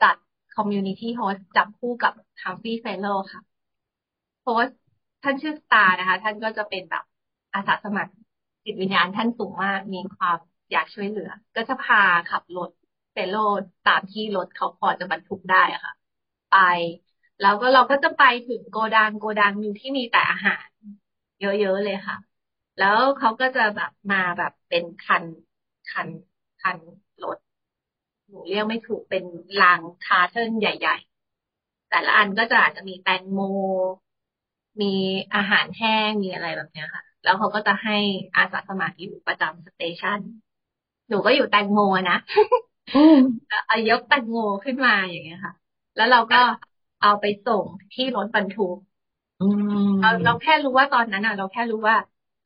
[0.00, 0.16] จัด
[0.54, 3.42] community host จับคู่กับ Humphrey Fellow ค่ะ
[4.42, 4.68] host
[5.22, 7.04] ท่านชื่อสตาร์นะคะ ท่านก็จะเป็นแบบ
[7.54, 8.12] อาสาสมัคร
[8.64, 10.38] จิตวิญญาณท่านสูงมากมีความ
[10.72, 12.70] อยากช่วยเหลือ ก็จะพาขับรถ
[13.12, 13.34] fellow
[13.84, 15.92] ตามที่รถเขาพอจะบรรทุกได้ค่ะ
[16.48, 16.54] ไป
[17.40, 20.68] แล้วก็เราก็จะไปถึงโกดังโกดังหนึ่งที่มีแต่อาหาร
[21.38, 22.16] เยอะๆเลยค่ะ
[22.76, 25.24] แล้วเขาก็จะแบบมาแบบเป็นคัน
[25.88, 26.08] คัน
[26.58, 26.78] คัน
[27.22, 27.36] รถ
[28.28, 29.24] หนูเรียกไม่ถูกเป็น
[29.58, 33.40] รางคาร์เทิลใหญ่ๆ แต่ละอันก็จะอาจจะมีแตงโม
[34.80, 34.86] มี
[35.34, 37.92] อาหารแห้งมีอะไรแบบเนี้ยค่ะ แล้วเขาก็จะให้
[38.36, 40.20] อาสาสมัครอยู่ประจำสเตชัน
[41.12, 41.78] หนูก็อยู่แตงโม
[42.10, 42.16] นะ
[42.94, 43.18] อืม
[43.66, 45.54] เอายกแตงโมขึ้นมาอย่างเงี้ยค่ะ
[45.94, 46.36] แล้วเราก็
[47.00, 48.76] เอาไปส่งที่รถบรรทุก
[49.40, 51.96] อืมเราเราแค่รู้ว่าตอนนั้นอะ เราแค่รู้ว่า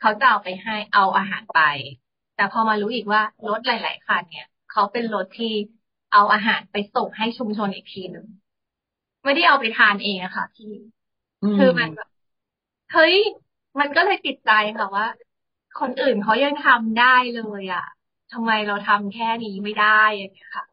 [0.01, 1.61] เขาจะเอาไปให้เอาอาหารไป
[2.35, 5.53] แต่พอมารู้อีกว่ารถหลาย ๆคันเนี่ยเขาเป็นรถที่
[6.12, 8.27] เอาอาหารไปส่งให้ชุมชนอีกทีหนึ่ง
[9.25, 10.67] ไม่ได้เอาไปทานเองอะค่ะพี่
[11.57, 12.09] คือมันแบบ
[12.93, 13.14] เฮ้ย
[13.81, 15.07] มันก็เลยติดใจค่ะว่า
[15.81, 17.83] คนอื่นเขายังทำได้เลยอะ
[18.31, 19.87] ทำไมเราทำแค่นี้ไม่ได้
[20.19, 20.65] อย่างเงี้ยค่ะ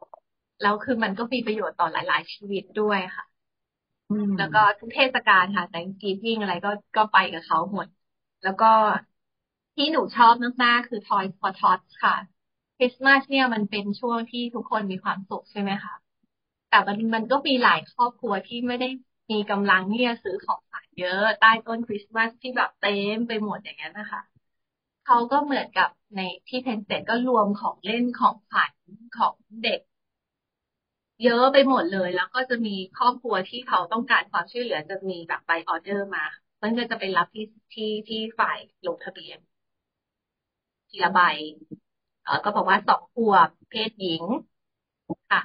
[0.59, 3.25] แล้วคือมันก็มีประโยชน์ต่อหลาย ๆ ชีวิตด้วยค่ะ
[4.09, 7.87] อืมแล้วก็ทุกเทศกาลค่ะ Thanksgiving อะไรก็ก็ไปกับเขาหมด
[8.43, 8.65] แล้วก็
[9.75, 12.15] ที่หนูชอบมากๆคือ Toys for Tots ค่ะ
[12.77, 15.93] คริสต์มาสเนี่ยมันเป็นช่วงที่ทุกคนมีความสุขใช่ไหมคะ
[16.69, 18.87] แต่มันมันก็มีหลายครอบครัวที่ไม่ได้
[19.31, 24.21] มีกำลังที่จะซื้อของขวัญเยอะใต้ต้นคริสต์มาสที่แบบเต็มไปหมดอย่างนั้นนะคะ
[25.05, 28.73] เขาก็เหมือนกับในที่ Penn State ก็รวมของเล่นของขวัญ
[29.17, 29.79] ของเด็ก
[31.21, 36.25] เยอะไปหมดเลย แล้วก็จะมีครอบครัวที่เขาต้องการความช่วยเหลือจะมีแบบใบออเดอร์มา
[36.63, 39.39] มันก็จะไปรับที่ที่ที่ฝ่ายลงทะเบียน
[40.89, 41.19] ทีละใบ
[42.23, 44.23] เออก็บอกว่าสองขวบเพศหญิง
[45.29, 45.41] ค่ะ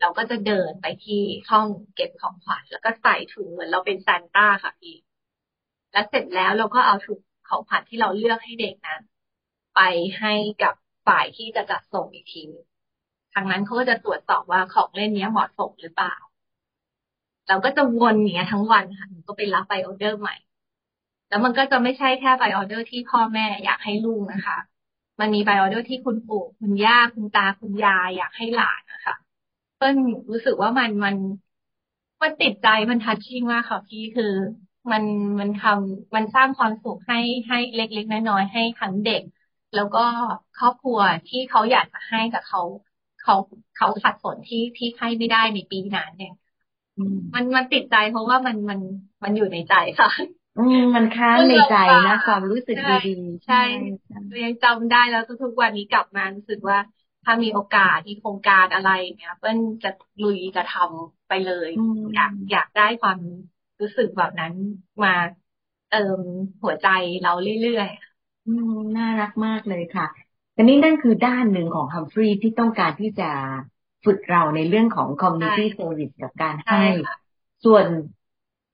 [0.00, 4.94] เราก็จะเดินไปที่ห้องเก็บของขวัญแล้วก็ใส่ถุงเหมือนเราเป็นซานต้าค่ะพี่
[5.92, 9.00] แล้วเสร็จแล้วเราก็เอาถุง ของขวัญที่เราเลือกให้เด็กนั้น
[9.74, 9.80] ไป
[10.18, 10.32] ให้
[10.62, 10.74] กับ
[11.06, 12.66] ฝ่ายที่จะจัดส่งอีกทีหนึ่ง
[13.34, 16.14] ทางนั้นเขาก็จะตรวจสอบว่าของเล่นนี้เหมาะสมหรือเปล่า
[17.48, 20.34] เราก็จะวนอย่างเงี้ยทั้งวันค่ะหนูก็ไปรับใบออเดอร์ใหม่
[21.28, 24.58] แล้วมันก็จะไม่ใช่แค่ใบออเดอร์ที่พ่อแม่อยากให้ลูกนะคะ
[25.20, 29.14] มันมีใบออเดอร์ที่คุณปู่คุณย่าคุณตาคุณยายอยากให้หลานนะคะ
[29.76, 29.96] เปิ้ล
[30.30, 31.16] รู้สึกว่ามันมัน
[32.22, 34.32] มันติดใจมันทัชชิ่งมากค่ะพี่คือ
[34.92, 35.04] มัน
[35.40, 37.16] มันทำมันสร้างความสุขให้
[37.48, 39.22] ให้เล็ก ๆ น้อยๆให้ทั้งเด็ก
[39.74, 40.00] แล้วก็
[40.54, 42.60] ครอบครัวที่เขาอยากจะให้แต่เขา
[43.18, 43.34] เขา
[43.74, 46.32] เขาขัดสนที่ที่ให้ไม่ได้ในปีนั้นเนี่ย
[46.96, 48.80] อืมมันมันติดใจเพราะว่ามันมัน
[49.24, 50.08] มันอยู่ในใจค่ะ
[50.56, 51.72] อืมมันค้างในใจ
[52.06, 53.56] นะความรู้สึกใช่ดีๆใช่
[54.44, 56.78] ยังจำได้แล้วทุกๆวันนี้กลับมารู้สึกว่า
[57.22, 59.88] ถ้ามีโอกาสมีโครงการอะไรเนี่ยเปิ้ลจะ
[60.22, 63.18] ลุยจะทำไปเลยอืมอยากอยากได้ความ
[63.80, 64.52] รู้สึกแบบนั้น
[65.02, 65.10] มา
[65.88, 66.20] เติม
[66.62, 66.86] หัวใจ
[67.20, 67.88] เราเรื่อย
[68.46, 70.06] อืมน่ารักมากเลยค่ะ
[70.52, 73.30] แต่นี่นั่นคือด้านหนึ่งของฮัมฟรีย์ที่ต้องการที่จะ
[74.04, 77.14] ฝึกเราในเรื่องของ community service กับการๆใช่ให้ค่ะ
[77.64, 77.86] ส่วน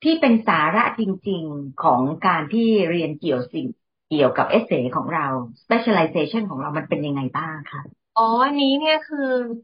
[0.03, 3.67] ที่เป็นสาระจริง ๆของการที่เรียนเกี่ยวสิ่ง
[4.09, 5.27] เกี่ยวกับเอเซของเรา
[5.65, 7.81] specialization ของเรามันเป็นยังไงบ้างคะ
[8.17, 9.19] อ๋ออันนี้เนี่ยคือ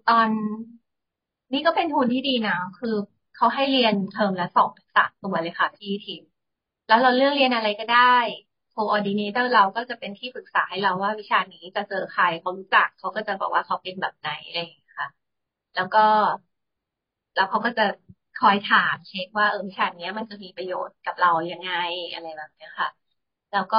[0.04, 0.30] ตอน
[1.52, 2.94] นี่ก็เป็นทุนที่ดีนะ คือ
[3.38, 6.22] เขาให้เรียนเทอมละสองถึงสามตัวเลยค่ะพี่ทีม
[6.86, 7.98] แล้วเราเลือกเรียนอะไรก็ได้
[8.74, 15.08] coordinator เราก็จะเป็นที่ปรึกษาให้เราว่าวิชานี้จะเจอใครเขารู้จักเขาก็จะบอกว่าเขาเป็นแบบไหนอะไรอย่างเงี้ยค่ะ
[15.74, 15.98] แล้วก็
[17.34, 17.82] แล้วเขาก็จะ
[18.34, 21.70] คอยถามเช็คว่าเออวิชาเนี้ยมันจะมีประโยชน์กับเรายังไง
[22.12, 22.88] อะไรแบบนี้ค่ะ
[23.50, 23.78] แล้วก็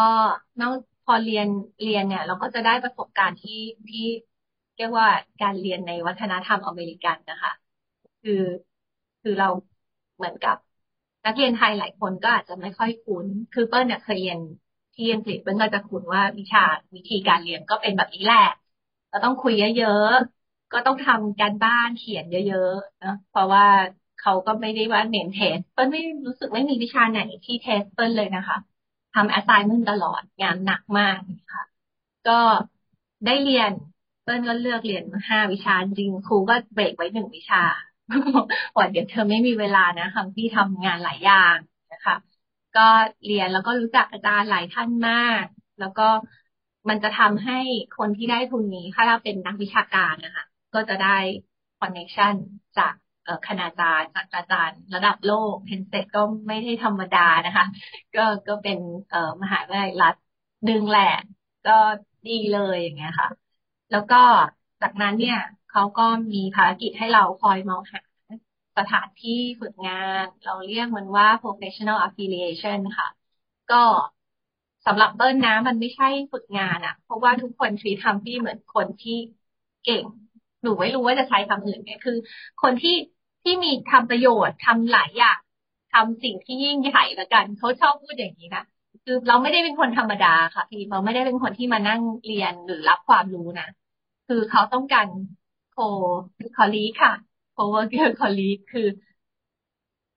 [0.60, 1.48] นอกพอเรียน
[1.82, 3.54] เรียนเนี่ย เราก็จะได้ประสบการณ์ที่
[3.88, 4.00] ที่
[4.76, 5.08] เรียกว่า
[5.42, 7.52] การเรียนในวัฒนธรรมอเมริกันนะคะ
[8.22, 8.34] คือ
[9.22, 9.48] คือเรา
[10.16, 10.56] เหมือนกับ
[11.26, 14.40] นักเรียนไทยหลายคนก็อาจจะไม่ค่อยคุ้น คือเปิ้ลเนี่ยเคยเรียน
[14.96, 16.60] ที่อังกฤษเปิ้ลก็จะคุ้นว่าวิชา
[16.96, 18.40] วิธีการเรียนก็เป็นแบบนี้แหละ
[19.10, 23.64] เราต้องคุยเยอะๆ ก็ต้องทำการบ้านเขียนเยอะๆนะเพราะว่า
[24.18, 28.58] เขาก็ไม่ได้ว่าเน้น test เปิ้ลไม่รู้สึกไม่มีวิชาไหนที่ test เปิ้ลเลยนะคะ
[29.14, 31.18] ทำ assignment ตลอดงานหนักมาก
[31.54, 31.64] ค่ะ
[32.26, 32.32] ก็
[33.26, 33.72] ได้เรียน
[34.22, 37.58] เปิ้ลก็เลือกเรียนห้าวิชาจริงครูก็เบรกไว้หนึ่งวิชา
[38.78, 41.58] ว่าเดี๋ยวเธอไม่มีเวลานะทำที่ทำงานหลายอย่าง
[41.92, 42.16] นะคะ
[42.74, 42.82] ก็
[43.24, 45.46] เรียนแล้วก็รู้จักอาจารย์หลายท่านมาก
[45.80, 46.04] แล้วก็
[46.90, 47.54] มันจะทำให้
[47.98, 50.44] คนที่ได้ทุนนี้ถ้าเราเป็นนักวิชาการนะคะ
[50.74, 51.08] ก็จะได้
[51.78, 52.36] connection
[52.78, 52.94] จาก
[53.46, 57.66] คณาจารย์จากอาจารย์ระดับโลก Penn State ก็ไม่ได้ธรรมดานะคะ
[58.16, 58.78] ก็ก็เป็น
[59.44, 60.16] มหาวิทยาลัยรัฐ
[60.68, 61.04] ดึงแหละ
[61.66, 61.72] ก็
[62.26, 63.30] ดีเลยอย่างเงี้ยค่ะ
[63.90, 64.16] แล้วก็
[64.82, 65.36] จากนั้นเนี่ย
[65.70, 68.00] เขาก็มีภารกิจให้เราคอยมองหา
[68.78, 73.08] สถานที่ฝึกงาน เราเรียกมันว่า professional affiliation ค่ะ
[73.72, 73.76] ก็
[74.86, 79.18] สำหรับเบิ้ลนะมันไม่ใช่ฝึกงานอะเพราะว่าทุกคนทีทำที่เหมือนคนที่
[79.84, 80.06] เก่ง
[80.62, 82.18] หนูไม่รู้ว่าจะใช้คำอื่นไงคือ
[82.62, 82.92] คนที่
[83.44, 85.38] ที่มีทำประโยชน์ทำหลายอย่าง
[85.92, 88.64] ทำสิ่งที่ยิ่งใหญ่ละกันเขาชอบพูดอย่างนี้นะ
[89.04, 93.66] คือเราไม่ได้เป็นคนธรรมดาค่ะพี่เราไม่ได้เป็นคนที่มานั่งเรียนหรือรับความรู้นะ
[94.28, 95.08] คือเขาต้องการ
[95.80, 95.82] ค
[96.56, 97.12] คอลีค่ะ
[97.52, 98.88] โคเวอร์เกอร์คอลีคือ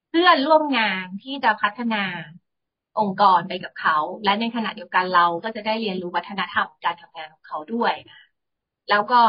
[0.08, 1.96] เพื่อนร่วมงานที่จะพัฒนา
[2.98, 8.18] องค์กรไปกับเขา และในขณะเดียวกันเราก็จะได้เรียนรู้วัฒนธรรมการทำงานของเขาด้วยนะ
[8.88, 9.20] แล้วก็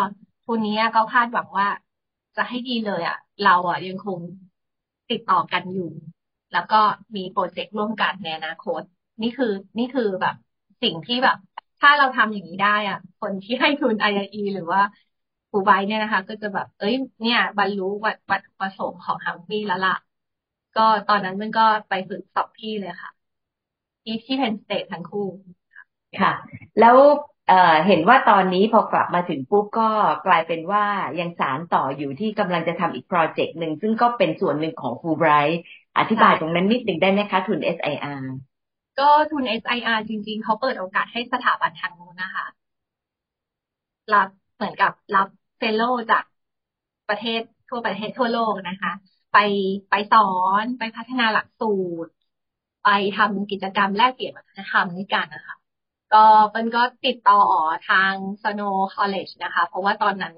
[0.46, 1.68] ทุนนี้ก็คาดหวังว่า
[2.36, 4.20] จะให้ดีเลยอะ เราอะยังคง
[5.10, 5.90] ติดต่อกันอยู่
[6.52, 6.82] แล้วก็
[7.16, 8.82] มีโปรเจกต์ร่วมกันในอนาคต
[9.22, 10.36] นี่คือ นี่คือแบบ
[10.82, 11.38] สิ่งที่แบบ
[11.80, 14.82] ถ้าเราทำอย่างนี้ได้อะ คนที่ให้ทุน IIE หรือว่า
[15.54, 19.94] ฟูไบเนี่ยนะคะ ก็จะแบบ เอ้ย เนี่ย บรรลุวัตวัตประสงค์ของ Humphrey แล้วล่ะ
[20.76, 23.12] ก็ตอนนั้นมันก็ไปฝึกสอบที่เลยค่ะ
[24.04, 25.28] ที่ที่ Penn State ทั้งคู่
[26.22, 26.34] ค่ะ
[26.80, 26.98] แล้ว
[27.48, 29.90] เอ่อเห็นว่าตอนนี้พอกลับมาถึงปุ๊บก็
[30.26, 30.84] กลายเป็นว่า
[31.20, 35.60] ยังสานต่ออยู่ที่กำลังจะทำอีก project หนึ่งซึ่งก็เป็นส่วนหนึ่งของฟูไบรท์
[35.98, 38.24] อธิบายตรงนั้นนิดหนึ่งได้ไหมคะ ทุน SIR
[39.00, 42.46] ก็ทุน SIR จริง ๆ เขาเปิดโอกาสให้สถาบันทางนู้นนะคะ
[44.12, 45.82] รับเหมือนกับรับ fellow
[46.12, 46.24] จาก
[47.08, 48.92] ประเทศทั่วประเทศทั่วโลกนะคะ
[49.32, 49.38] ไป
[49.90, 50.20] ไปสอ
[50.64, 51.66] นไปพัฒนาหลักสู
[52.06, 52.12] ตร
[52.84, 55.56] ไปทำกิจกรรมแลกเปลี่ยนวัฒนธรรมด้วยกันนะคะ
[56.14, 56.18] ก็
[56.50, 57.42] เปิ้ลก็ติดต่อ
[57.84, 60.36] ทาง Snow College นะคะ เพราะว่าตอนนั้น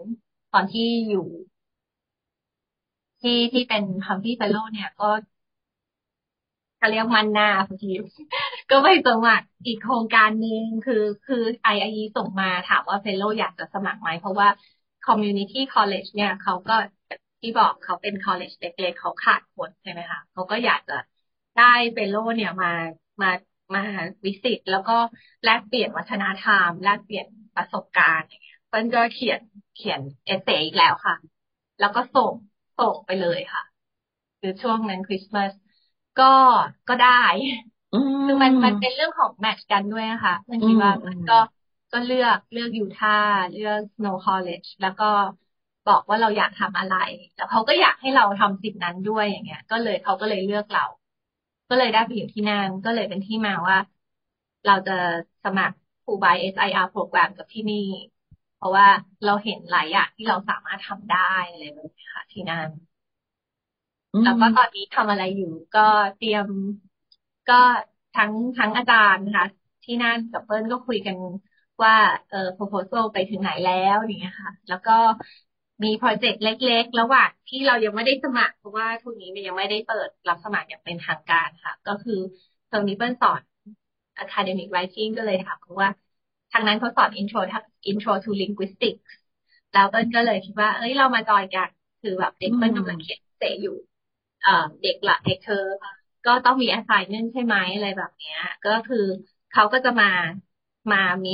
[0.53, 1.27] ตอนที่อยู่
[3.21, 5.09] ที่ที่เป็น Humphrey fellow เนี่ยก็
[6.77, 7.87] เขาเรียกมันนาพอดี
[8.69, 14.47] ก็ไปสมัครอีกโครงการหนึ่งคือคือ IIE ส่งมาถามว่า fellow อยากจะสมัครไหมเพราะว่า
[15.05, 16.75] Community College เนี่ยเขาก็
[17.41, 20.93] ที่บอกเขาเป็น college เล็กๆเขาขาดคนใช่ไหมคะเขาก็อยากจะ
[21.55, 22.71] ได้ fellow เนี่ยมา
[23.21, 23.29] มา
[23.73, 23.81] มา
[24.25, 24.97] visit แล้วก็
[25.43, 29.41] แลกเปลี่ยนวัฒนธรรม แลกเปลี่ยนประสบการณ์อย่างเงี้ยเปิ้ลก็เขียน
[29.75, 31.15] เขียน essay อีกแล้วค่ะ
[31.79, 32.33] แล้วก็ส่ง
[32.77, 33.63] ส่งไปเลยค่ะ
[34.39, 35.53] คือช่วงนั้นคริสต์มาส
[36.19, 36.23] ก็
[36.89, 37.23] ก็ได้
[38.25, 41.37] คือมันมันเป็นเรื่องของแมทช์กันด้วยนะคะมันคิดว่ามันก็
[41.95, 43.09] ก็เลือกเลือกยูทา
[43.51, 45.05] เลือก Snow College แล้วก็
[45.85, 46.93] บอกว่าเราอยากทำอะไร
[47.35, 50.81] แล้วเขาก็อยากให้เราทำสิ่งนั้นด้วยอย่างเงี้ย ก็เลยเขาก็เลยเลือกเรา
[51.69, 53.77] ก็เลยได้ไปอยู่ที่นั่นก็เลยเป็นที่มาว่า
[54.65, 54.91] เราจะ
[55.43, 57.77] สมัครฟูบาย SIR โปรแกรมกับที่นี่
[58.55, 58.87] เพราะว่า
[59.23, 61.17] เราเห็นหลายอย่างที่เราสามารถทำได้
[61.49, 62.69] อะไรแบบนี้ค่ะ ที่นั่น
[64.21, 65.79] แล้วก็ตอนนี้ทำอะไรอยู่ ก็
[66.17, 66.47] เตรียม
[67.47, 67.53] ก็
[68.13, 69.45] ทั้งทั้งอาจารย์นะคะ
[69.83, 71.17] ที่นั่นกับเปิ้ลก็คุยกัน
[71.83, 71.95] ว่า
[72.29, 74.91] เออ proposal ไปถึงไหนแล้วอย่างเงี้ยค่ะ แล้วก็
[75.83, 82.13] มีโปรเจกต์เล็ก ๆ ระหว่างที่เรายังไม่ได้สมัคร เพราะว่าทุนนี้มันยังไม่ได้เปิดรับสมัครอย่างเป็นทางการค่ะ ก็คือ
[82.71, 83.41] ตรงนี้เปิ้ลสอน
[84.23, 85.89] academic writing ก็เลยถามเขาะว่า
[86.51, 89.03] ทางนั้นเขาสอน intro ทัก intro to linguistics
[89.71, 91.69] แล้วเปิ้ลก็เลยคิดว่า เอ้ยเรามาจอยกัน
[92.01, 93.71] คือแบบเด็กเปิ้ลกำลังเขียน essay อยู่
[94.41, 95.55] เอ่อเด็กละเด็กเธอ
[96.25, 98.97] ก็ต้องมี assignment ใช่ไหมอะไรแบบเนี้ย ก็คือ
[99.49, 100.05] เขาก็จะมา
[100.91, 101.31] มามิ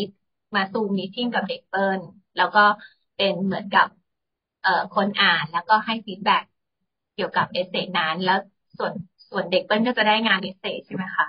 [0.56, 2.02] มา Zoom meeting กับเด็กเปิ้ล
[2.36, 2.60] แล้วก็
[3.16, 3.88] เป็นเหมือนกับ
[4.62, 6.44] เอ่อคนอ่านแล้วก็ให้ feedback
[7.14, 8.38] เกี่ยวกับ essay นั้น แล้ว
[8.78, 8.94] ส่วน
[9.30, 11.28] ส่วนเด็กเปิ้ลก็จะได้งาน essay ใช่ไหมคะ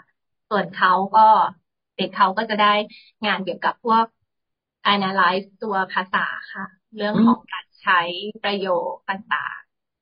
[0.48, 1.20] ส่วนเขาก็
[1.96, 2.66] เด็กเขาก็จะได้
[3.26, 4.06] งานเกี่ยวกับพวก
[4.92, 6.64] analyze ตัวภาษาค่ะ
[6.96, 8.00] เรื่องของการใช้
[8.42, 9.56] ประโยคต่าง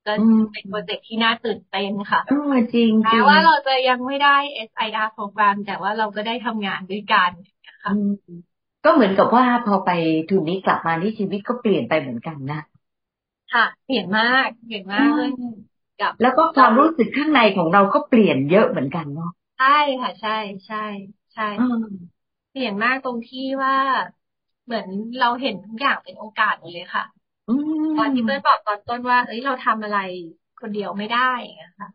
[0.07, 0.13] ก็
[0.53, 2.33] เป็นโปรเจกต์ที่น่าตื่นเต้นค่ะอ
[2.75, 4.37] จริงแม้ว่าเราจะยังไม่ได้
[4.69, 7.31] SIR โปรแกรมแต่ว่าเราก็ได้ทำงานด้วยกัน
[7.85, 7.93] ค่ะ
[8.85, 9.91] ก็เหมือนกับว่าพอไป
[10.29, 12.61] ทุนนี้กลับมาที่ชีวิตก็เปลี่ยนไปเหมือนกันนะ
[13.53, 15.29] ค่ะ เปลี่ยนมากเปลี่ยนมากเลย
[15.99, 19.67] กับแล้วก็ความรู้สึกข้างในของเราก็เปลี่ยนเยอะเหมือนกันเนาะใช่
[20.01, 20.31] ค่ะ ใช่
[20.67, 20.77] ใช่
[21.33, 21.45] ใช่
[22.51, 23.75] เปลี่ยนมากตรงที่ว่า
[24.65, 24.87] เหมือน
[25.19, 27.05] เราเห็นทุกอย่างเป็นโอกาสเลยค่ะ
[27.95, 29.97] ตอนที่เพื่อนบอกตอนต้นว่า เอ้ยเราทำอะไร
[30.59, 31.19] คนเดียวไม่ได้
[31.61, 31.89] อะค่ะ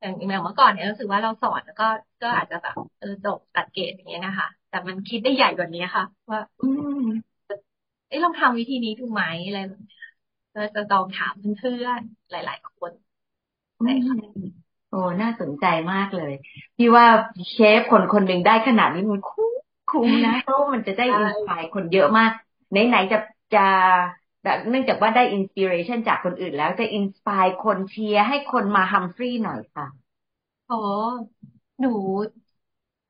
[0.00, 1.84] อย่างอย่างเมื่อก่อนเนี่ยรู้สึกว่าเราสอนแล้วก็
[2.22, 6.66] ก็อาจจะแบบเออจบตัดเกรดอย่างเงี้ยนะคะ แต่มันคิดได้ใหญ่กว่านี้ค่ะ ว่า อื
[6.98, 7.36] ม
[8.06, 9.96] เอ้ยลองทำวิธีนี้ถูกไหมอะไรแบบนี้
[10.54, 12.92] ก็จะลองถามเพื่อนๆหลาย ๆ คน
[13.82, 14.16] ใช่ค่ะ
[14.88, 16.32] โอ้น่าสนใจมากเลย
[16.76, 17.06] พี่ว่า
[17.52, 19.52] shape คนคนหนึ่งได้ขนาดนี้มันคุ้ม
[19.88, 22.30] คุ้มนะเพราะมันจะได้ inspire คนเยอะมาก
[22.70, 23.18] ไหนๆจะ
[23.54, 23.60] จะ
[24.68, 29.86] เนื่องจากว่าได้ inspiration จากคนอื่นแล้วจะ inspire คนเชียร์ให้คนมาฮัมฟรีหน่อยค่ะ
[30.66, 30.74] โอ้
[31.80, 31.88] หนู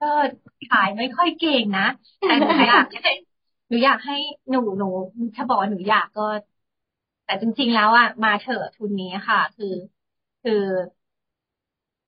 [0.01, 0.07] ก็
[0.69, 1.83] ขายไม่ค่อยเก่งนะ
[2.25, 2.85] แต่หนูอยาก
[3.69, 4.15] หนูอยากให้
[4.51, 4.87] หนูหนู
[5.35, 6.23] ถ้าบอกว่าหนูอยากก็
[7.25, 9.67] แต่จริง ๆ แล้วอะมาเถอะทุนนี้ค่ะ คือ
[10.43, 10.53] คือ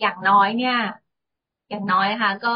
[0.01, 0.75] อย่างน้อยเนี่ย
[1.69, 2.49] อย่างน้อยค่ะก็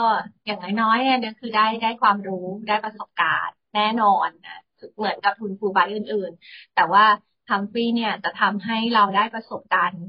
[0.46, 4.52] อย่างน้อยๆเนี่ยคือได้ได้ความรู้ได้ประสบการณ์แน่นอนนะ
[4.96, 7.04] เหมือนกับทุนฟูบายอื่น ๆ แต่ว่า
[7.44, 10.02] ทัมฟรีเนี่ยจะทำให้เราได้ประสบการณ์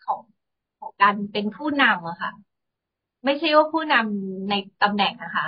[0.00, 0.22] ของ
[0.78, 2.30] ของการเป็นผู้นำอะค่ะ
[3.24, 5.46] ไม่ใช่ว่าผู้นำในตำแหน่งนะคะ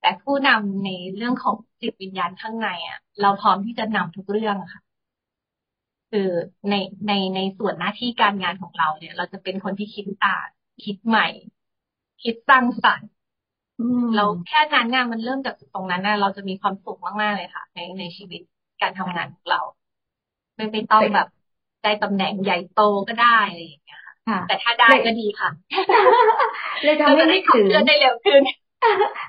[0.00, 4.82] แต่ผู้นำในเรื่องของจิตวิญญาณข้างในอะเราพร้อมที่จะนำทุกเรื่องอะค่ะ
[6.10, 6.30] คือ
[6.68, 6.74] ใน
[7.06, 10.46] ในในส่วนหน้าที่การงานของเราเนี่ย เราจะเป็นคนที่คิดต่าง
[10.84, 11.26] คิดใหม่
[12.22, 13.10] คิดสร้างสรรค์
[14.14, 18.40] เราแค่นั้นน่ะมันเริ่มจากตรงนั้นน่ะเราจะมีความสุขมากๆเลยค่ะ ในในชีวิต
[18.80, 19.60] การทำงานของเรา
[20.56, 21.26] ไม่ไม่ต้องแบบ
[21.82, 22.76] ได้ตำแหน่งใหญ่โต
[23.08, 23.85] ก็ได้อะไรอย่างเงี้ยค่ะ
[24.48, 25.50] แต่ถ้าได้ก็ดีค่ะ
[26.84, 28.42] เลยทำให้นึกถึงได้เร็วขึ้น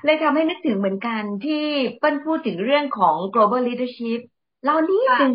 [0.04, 1.64] เลยทำให้นึกถึงเหมือนกันที่
[1.98, 4.20] เปิ้ลพูดถึงเรื่องของ global leadership
[4.64, 5.32] เรานี้นึง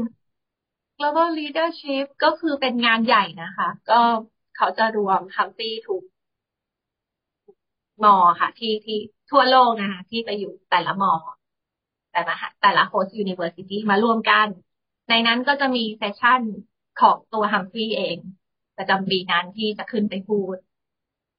[1.00, 4.02] global leadership ก็คือเป็นงานใหญ่นะคะ ก็
[4.58, 6.04] เขาจะรวมทัมฟี่ทุก
[8.04, 9.00] มอค่ะ ที่ที่
[9.32, 11.14] ทั่วโลกนะคะ ที่ไปอยู่แต่ละมอ
[12.14, 14.48] แต่ละแต่ละ host university มารวมกัน
[15.10, 16.42] ในนั้นก็จะมี session
[17.02, 18.18] ของตัว Humphrey เอง
[18.78, 20.58] ประจำปีนั้นที่จะขึ้นไปพูด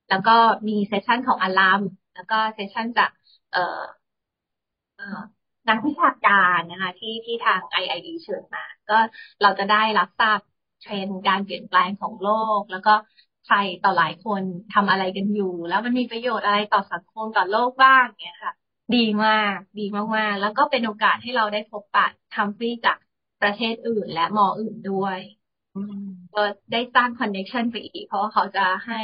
[0.08, 0.36] แล้วก็
[0.68, 1.80] มีเซสชันของอาราม
[2.14, 3.10] แล้วก็เซสชันจาก
[3.50, 3.80] เอ่อ
[4.94, 5.04] เอ่อ
[5.68, 8.98] นักวิชาการนะคะที่ที่ทาง IID เชิญมา ก็
[9.42, 10.40] เราจะได้รับทราบ
[10.80, 12.94] เทรนด์การเปลี่ยนแปลงของโลก แล้วก็
[13.44, 14.42] ใครต่อหลายคน
[14.74, 18.52] ทำอะไรกันอยู่ แล้วมันมีประโยชน์อะไรต่อสังคมต่อโลกบ้างเนี่ยค่ะ
[18.94, 19.82] ดีมาก ดี
[20.16, 22.96] มากๆ แล้วก็เป็นโอกาสให้เราได้พบปะทำฟรีจาก
[23.40, 25.18] ประเทศอื่นและมออื่นด้วย
[26.34, 26.40] ก็
[26.72, 29.00] ได้สร้าง connection ไปอีก เพราะว่าเขาจะให้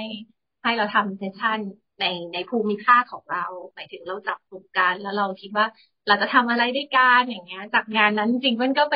[0.62, 1.60] ให้เราทำ session
[2.00, 5.66] ในในภูมิภาคของเราหมายถึงเราจับกลุ่มกัน แล้วเราคิดว่า
[6.06, 8.94] เราจะทำอะไรด้วยกันอย่างเงี้ย จากงานนั้นจริงมันก็ไป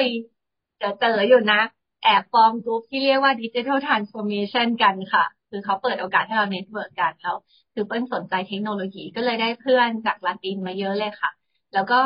[0.78, 1.56] เจอเจออยู่นะ
[2.02, 7.36] แอบฟอร์มกลุ่มที่เรียกว่า digital transformation กันค่ะ คือเขาเปิดโอกาสให้เรา network กันแล้ว
[7.74, 11.30] คือเปิ้ลสนใจเทคโนโลยีก็เลยได้เพื่อนจากลาตินมาเยอะเลยค่ะ
[11.72, 11.98] แล้วก็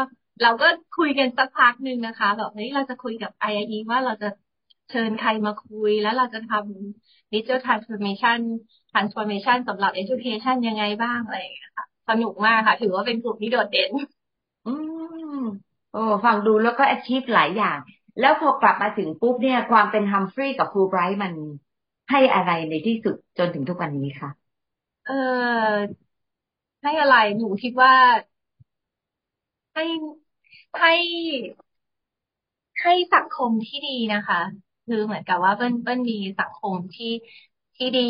[0.43, 0.67] เราก็
[0.99, 4.29] คุยกันสักพักหนึ่งนะคะแบบเฮ้ยเราจะคุยกับ IIE ว่าเราจะ
[4.88, 13.92] เชิญใครมาคุยแล้วเราจะทำ digital transformation transformation สำหรับ education ยังไงบ้างอะไรอย่างเงี้ยค่ะสนุกมากค่ะ ถือว่าเป็นกลุ่มที่โดดเด่น
[14.64, 14.68] อื
[15.35, 15.44] ม
[15.90, 17.79] โอ้ฟังดูแล้วก็ achieve หลายอย่าง
[18.18, 21.35] แล้วพอกลับมาถึงปุ๊บเนี่ย ความเป็น Humphrey กับฟูไบรท์มัน
[22.11, 24.31] ให้อะไรในที่สุดจนถึงทุกวันนี้คะ
[25.05, 25.79] เออ
[26.83, 27.92] ให้อะไรหนูคิดว่า
[29.74, 29.83] ให้
[30.79, 30.90] ให้
[32.83, 34.40] ให้สังคมที่ดีนะคะ
[34.88, 37.07] คือเหมือนกับว่าเปิ้ลเปิ้ลมีสังคมที่
[37.77, 38.01] ที่ดี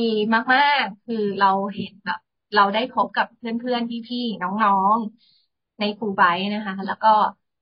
[0.55, 2.19] มากๆ คือเราเห็นแบบ
[2.55, 7.09] เราได้พบกับเพื่อนๆ พี่ๆ น้องๆ ในฟูไบนะคะ แล้วก็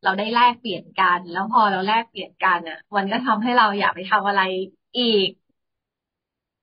[0.02, 4.40] เราได้แลกเปลี่ยนกัน แล้วพอเราแลกเปลี่ยนกันอะมันก็ทำให้เราอยากไปทำอะไร
[4.96, 5.28] อีก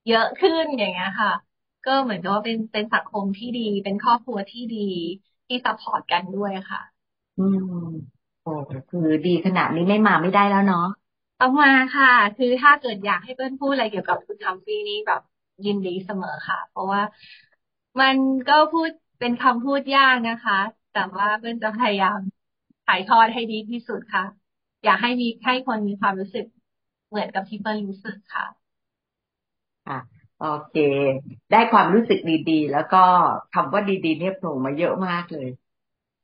[0.07, 1.31] เยอะขึ้นอย่างเงี้ยค่ะ
[1.85, 4.77] ก็เหมือนกับว่าเป็นเป็นสังคมที่ดี เป็นครอบครัวที่ดี
[5.47, 6.81] ที่ support กันด้วยค่ะ
[7.37, 7.57] อืม
[8.41, 8.49] โอ้
[8.89, 10.79] คือดีขนาดนี้ไม่มาไม่ได้แล้วเนาะ
[11.43, 15.21] ต้องมาค่ะ คือถ้าเกิดอยากให้เปิ้ลพูดอะไรเกี่ยวกับทุน Humphrey นี้แบบ
[15.65, 17.01] ยินดีเสมอค่ะ เพราะว่า
[17.99, 20.59] มันก็พูดเป็นคำพูดยากนะคะ
[20.91, 22.19] แต่ว่าเปิ้ลจะพยายาม
[22.85, 24.23] ถ่ายทอดให้ดีที่สุดค่ะ
[24.83, 26.45] อยากให้มีให้คนมีความรู้สึก
[27.09, 28.45] เหมือนกับที่เปิ้ลรู้สึกค่ะ
[29.85, 29.99] ค่ะ
[30.37, 30.75] โอเค
[31.51, 32.97] ได้ความรู้สึกดีๆ แล้วก็
[33.51, 35.47] คำว่าดีๆ เนี่ยโผล่มาเยอะมากเลย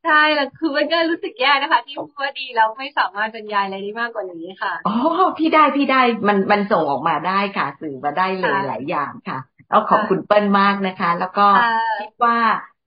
[0.02, 4.92] ใช่แล้วคือมันก็รู้สึกแย่นะคะ ที่พูดว่าดีแล้วไม่สามารถบรรยายอะไรได้มากกว่านี้ค่ะอ๋อ
[5.38, 5.96] พี่ได้พี่ได้
[6.28, 11.48] มันมันส่งออกมาได้ค่ะ สื่อมาได้เลยหลายอย่างค่ะเอาขอบคุณเปิ้ลมากนะคะ แล้วก็
[11.96, 12.36] คิดว่า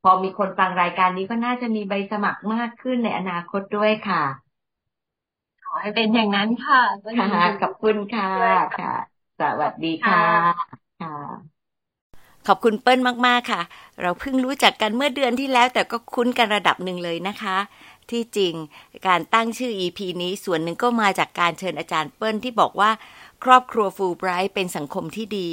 [0.01, 4.23] พอมีคนฟังรายการนี้ก็น่าจะมีใบสมัครมากขึ้นในอนาคตด้วยค่ะ
[5.63, 6.81] ขอให้เป็นอย่างนั้นค่ะ
[7.15, 7.27] ค่ะ
[7.59, 8.25] ขอบคุณค่ะ
[8.73, 8.87] ค่ะ
[9.39, 10.19] สวัสดีค่ะ
[10.97, 11.52] ค่ะ
[12.47, 13.61] ขอบคุณเปิ้ลมาก ๆ ค่ะ
[14.01, 17.57] เราเพิ่งรู้จักกันเมื่อเดือนที่แล้ว แต่ก็คุ้นกันระดับหนึ่งเลยนะคะ
[18.11, 18.53] ที่จริง
[19.07, 22.91] การตั้งชื่อ EP นี้ส่วนหนึ่งก็มาจากการเชิญอาจารย์เปิ้ลที่บอกว่า
[23.43, 25.49] ครอบครัวฟูไบรท์เป็นสังคมที่ดี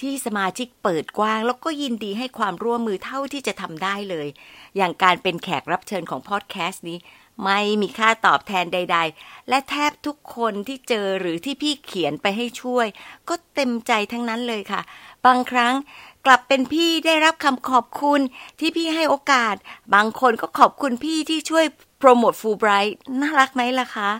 [0.00, 4.26] ที่สมาชิกเปิดกว้าง แล้วก็ยินดีให้ความร่วมมือเท่าที่จะทำได้เลย
[4.76, 6.98] อย่างการเป็นแขกรับเชิญของพอดแคสต์นี้
[7.44, 12.86] ไม่มีค่าตอบแทนใด ๆ และแทบทุกคนที่เจอหรือที่พี่เขียนไปให้ช่วย
[13.28, 14.80] ก็เต็มใจทั้งนั้นเลยค่ะ
[15.26, 15.74] บางครั้ง
[16.26, 18.20] กลับเป็นพี่ได้รับคำขอบคุณ
[18.58, 19.54] ที่พี่ให้โอกาส
[19.94, 21.64] บางคนก็ขอบคุณพี่ที่ช่วย
[21.98, 24.10] โปรโมทฟูไบรท์น่ารักไหมล่ะคะ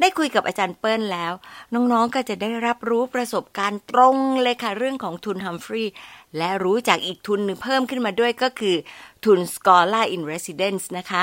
[0.00, 1.32] ได้คุยกับอาจารย์เปิ้ลแล้ว
[1.74, 5.92] น้องๆก็จะได้รับรู้ประสบการณ์ตรงเลยค่ะ เรื่องของทุนฮัมฟรีย์
[6.36, 8.76] และรู้จากอีกทุนหนึ่งเพิ่มขึ้นมาด้วยก็คือ
[9.24, 11.22] ทุน Scholar in Residence นะคะ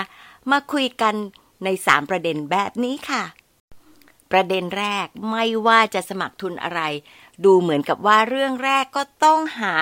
[0.52, 1.16] มาคุยกัน
[1.64, 3.24] ใน 3 ประเด็นแบบนี้ค่ะ
[4.32, 6.82] ประเด็นแรกไม่ว่าจะสมัครทุนอะไร
[7.46, 9.76] ดูเหมือนกับว่าเรื่องแรกก็ต้องหา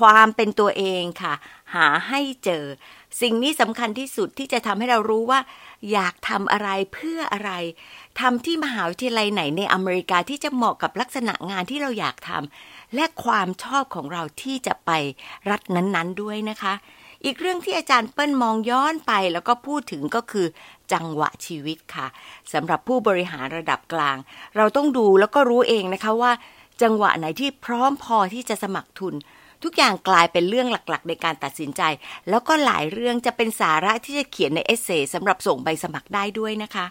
[0.00, 1.34] ความเป็นตัวเองค่ะ
[1.74, 2.64] หาให้เจอ
[3.20, 5.40] สิ่งนี้สำคัญที่สุดที่จะทำให้เรารู้ว่า
[5.92, 7.52] อยากทำอะไรเพื่ออะไร
[8.20, 14.90] ทำที่มหาวิทยาลัยไหนในอเมริกาที่จะเหมาะกับลักษณะงานที่เราอยากทำและความชอบของเราที่จะไป
[15.50, 16.74] รัฐนั้นๆด้วยนะคะ
[17.24, 20.46] อีกเรื่องที่อาจารย์เปิ้ลมองย้อนไปแล้วก็พูดถึงก็คือ
[20.92, 22.06] จังหวะชีวิตค่ะ
[22.52, 24.16] สำหรับผู้บริหารระดับกลาง
[24.56, 26.32] เราต้องดูแล้วก็รู้เองนะคะว่า
[26.82, 29.14] จังหวะไหนที่พร้อมพอที่จะสมัครทุน
[29.62, 31.82] ทุกอย่างกลายเป็นเรื่องหลักๆ ในการตัดสินใจ
[32.28, 36.86] แล้วก็หลายเรื่องจะเป็นสาระที่จะเขียนในเอเซสำหรับส่งใบสมัครได้ด้วยนะคะ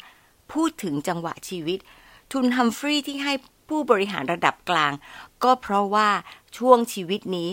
[0.53, 1.79] พูดถึงจังหวะชีวิต
[2.31, 3.33] ทุนฮัมฟรีที่ให้
[3.69, 4.93] ผู้บริหารระดับกลาง
[5.43, 6.09] ก็เพราะว่า
[6.57, 7.49] ช่วงชีวิตนี้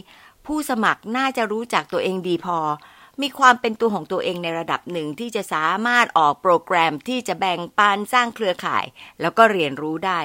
[0.46, 2.58] ผู้สมัครน่าจะรู้จักตัวเองดีพอ
[3.22, 8.84] มีความเป็นตัวของตัวเองในระดับหนึ่งที่จะสามารถออกโปรแกรมที่จะแบ่งปันสร้างเครือข่าย
[9.20, 10.20] แล้วก็เรียนรู้ได้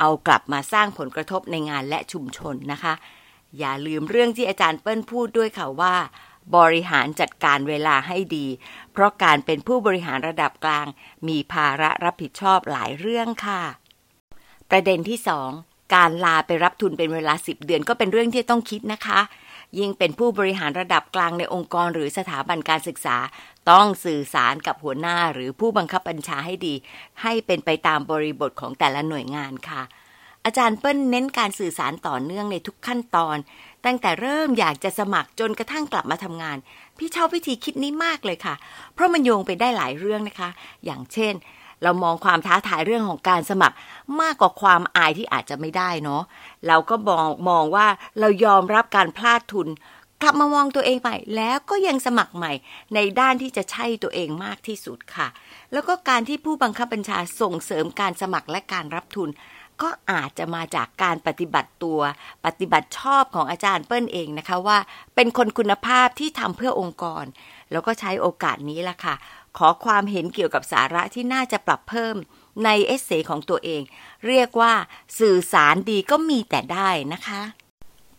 [0.00, 2.94] เอากลับมาสร้างผลกระทบในงานและชุมชนนะคะ
[3.58, 5.94] อย่าลืมเรื่องที่อาจารย์เปิ้ลพูดด้วยค่ะว่า
[6.56, 8.46] บริหารจัดการเวลาให้ดี
[8.92, 10.86] เพราะการเป็นผู้บริหารระดับกลาง
[11.28, 13.62] มีภาระรับผิดชอบหลายเรื่องค่ะ
[14.70, 15.50] ประเด็นที่สอง
[15.94, 19.20] การลาไปรับทุนเป็นเวลาสิบเดือนก็เป็นเรื่องที่ต้องคิดนะคะ
[19.78, 23.16] ยิ่งเป็นผู้บริหารระดับกลางในองค์กรหรือสถาบันการศึกษา
[23.70, 26.74] ต้องสื่อสารกับหัวหน้าหรือผู้บังคับบัญชาให้ดี
[27.22, 29.82] ให้เป็นไปตามบริบทของแต่ละหน่วยงานค่ะ
[30.44, 33.36] อาจารย์เปิ้ลเน้นการสื่อสารต่อเนื่องในทุกขั้นตอน
[33.84, 36.56] ตั้งแต่เริ่มอยากจะสมัครจนกระทั่งกลับมาทำงาน
[36.98, 38.54] พี่ชอบวิธีคิดนี้มากเลยค่ะ
[38.94, 40.50] เพราะมันโยงไปได้หลายเรื่องนะคะ
[40.84, 41.34] อย่างเช่น
[41.82, 43.76] เรามองความท้าทายเรื่องของการสมัคร
[44.20, 46.22] มากกว่าความอายที่อาจจะไม่ได้เนาะ
[46.66, 47.86] เราก็มองมองว่า
[48.20, 49.68] เรายอมรับการพลาดทุน
[50.22, 52.52] กลับมามองตัวเองใหม่แล้วก็ยังสมัครใหม่
[52.94, 55.28] ในด้านที่จะใช่ตัวเองมากที่สุดค่ะ
[55.72, 59.28] แล้วก็การที่ผู้บังคับบัญชาส่งเสริมการสมัครและการรับทุน
[59.82, 62.00] ก็อาจจะมาจากการปฏิบัติตัว
[62.44, 64.78] ปฏิบัติชอบของอาจารย์เปิ้ลเองนะคะว่า
[65.14, 67.24] เป็นคนคุณภาพที่ทำเพื่อองค์กร
[67.72, 69.14] แล้วก็ใช้โอกาสนี้ละค่ะ
[69.58, 72.16] ขอความเห็นเกี่ยวกับสาระที่น่าจะปรับเพิ่ม
[72.64, 73.82] ในเอเซของตัวเอง
[74.26, 74.72] เรียกว่า
[75.18, 77.40] สื่อสารดีก็มีแต่ได้นะคะ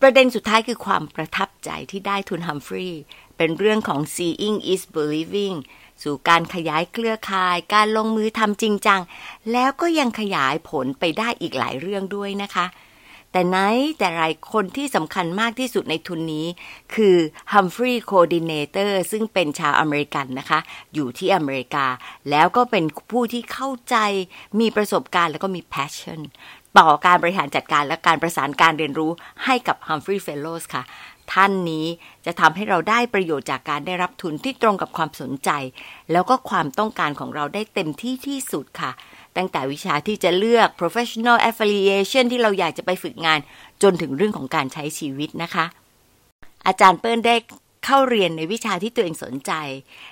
[0.02, 3.02] ประเด็นสุดท้ายคือความประทับใจที่ได้ทุนฮัมฟรีย์
[3.38, 5.58] เป็นเรื่องของ seeing is believing
[6.04, 9.02] สู่การขยายเครือข่าย การลงมือทำจริงจัง
[9.52, 12.68] แล้วก็ยังขยายผลไปได้อีกหลายเรื่องด้วยนะคะ
[13.32, 13.58] แต่ไหน
[13.98, 16.48] แต่ไรคนที่สำคัญมากที่สุดในทุนนี้
[16.96, 17.16] คือ
[17.54, 20.60] Humphrey Coordinator ซึ่งเป็นชาวอเมริกันนะคะ
[20.94, 21.86] อยู่ที่อเมริกา
[22.30, 23.96] แล้วก็เป็นผู้ที่เข้าใจ
[24.60, 26.20] มีประสบการณ์แล้วก็มี passion
[26.80, 29.12] ต่อการบริหารจัดการและการประสานการเรียนรู้
[29.46, 30.84] ให้กับ Humphrey Fellows ค่ะ
[31.34, 31.88] ท่านนี้
[32.26, 35.50] จะทำให้เราได้ประโยชน์จากการได้รับทุนที่ตรงกับความสนใจ
[36.12, 38.92] แล้วก็ความต้องการของเราได้เต็มที่ที่สุดค่ะ
[39.38, 43.40] ตั้งแต่วิชาที่จะเลือก professional affiliation ที่เราอยากจะไปฝึกงาน
[43.84, 45.66] จนถึงเรื่องของการใช้ชีวิตนะคะ
[46.68, 47.36] อาจารย์เปิ้ลได้
[47.86, 49.52] เข้าเรียนในวิชาที่ตัวเองสนใจ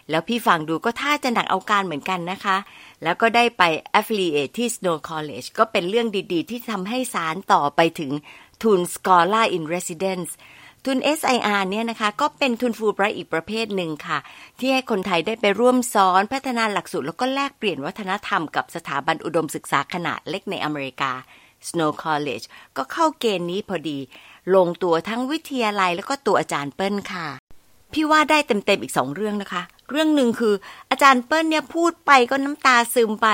[0.10, 2.58] แล้วพี่ฟังดูก็ท่าจะหนักเอาการเหมือนกันนะคะ
[3.04, 3.64] แล้วก็ได้ไป
[4.00, 8.12] affiliate ที่ Snow College ก็เป็นเรื่องดีๆ ที่ทำให้สารต่อไปถึง
[8.64, 10.32] ทุน Scholar in Residence
[10.86, 14.20] ทุน SIR เนี่ยนะคะ ก็เป็นทุนฟูลไบรท์อีกประเภทหนึ่งค่ะ
[14.60, 21.12] ที่ให้คนไทยได้ไปร่วมสอนพัฒนาหลักสูตร แล้วก็แลกเปลี่ยนวัฒนธรรมกับสถาบันอุดมศึกษาขนาดเล็กในอเมริกา
[21.68, 22.46] Snow College
[22.78, 24.00] ก็เข้าเกณฑ์นี้พอดี
[24.56, 27.28] ลงตัวทั้งวิทยาลัยแล้วก็ตัวอาจารย์เปิ้ลค่ะ
[27.94, 30.56] พี่ว่าได้เต็มๆอีกสองเรื่องนะคะ เรื่องหนึ่งคือ
[30.90, 33.28] อาจารย์เปิ้ลเนี่ยพูดไปก็น้ำตาซึมไป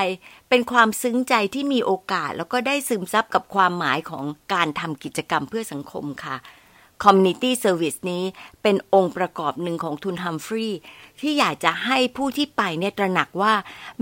[0.50, 6.36] เป็นความซึ้งใจที่มีโอกาส แล้วก็ได้ซึมซับกับความหมายของการทำกิจกรรมเพื่อสังคมค่ะ
[7.04, 8.24] Community Service นี้
[8.64, 10.80] เป็นองค์ประกอบหนึ่งของทุนฮัมฟรีย์
[11.20, 13.54] ที่อยากจะให้ผู้ที่ไปเนี่ยตระหนักว่า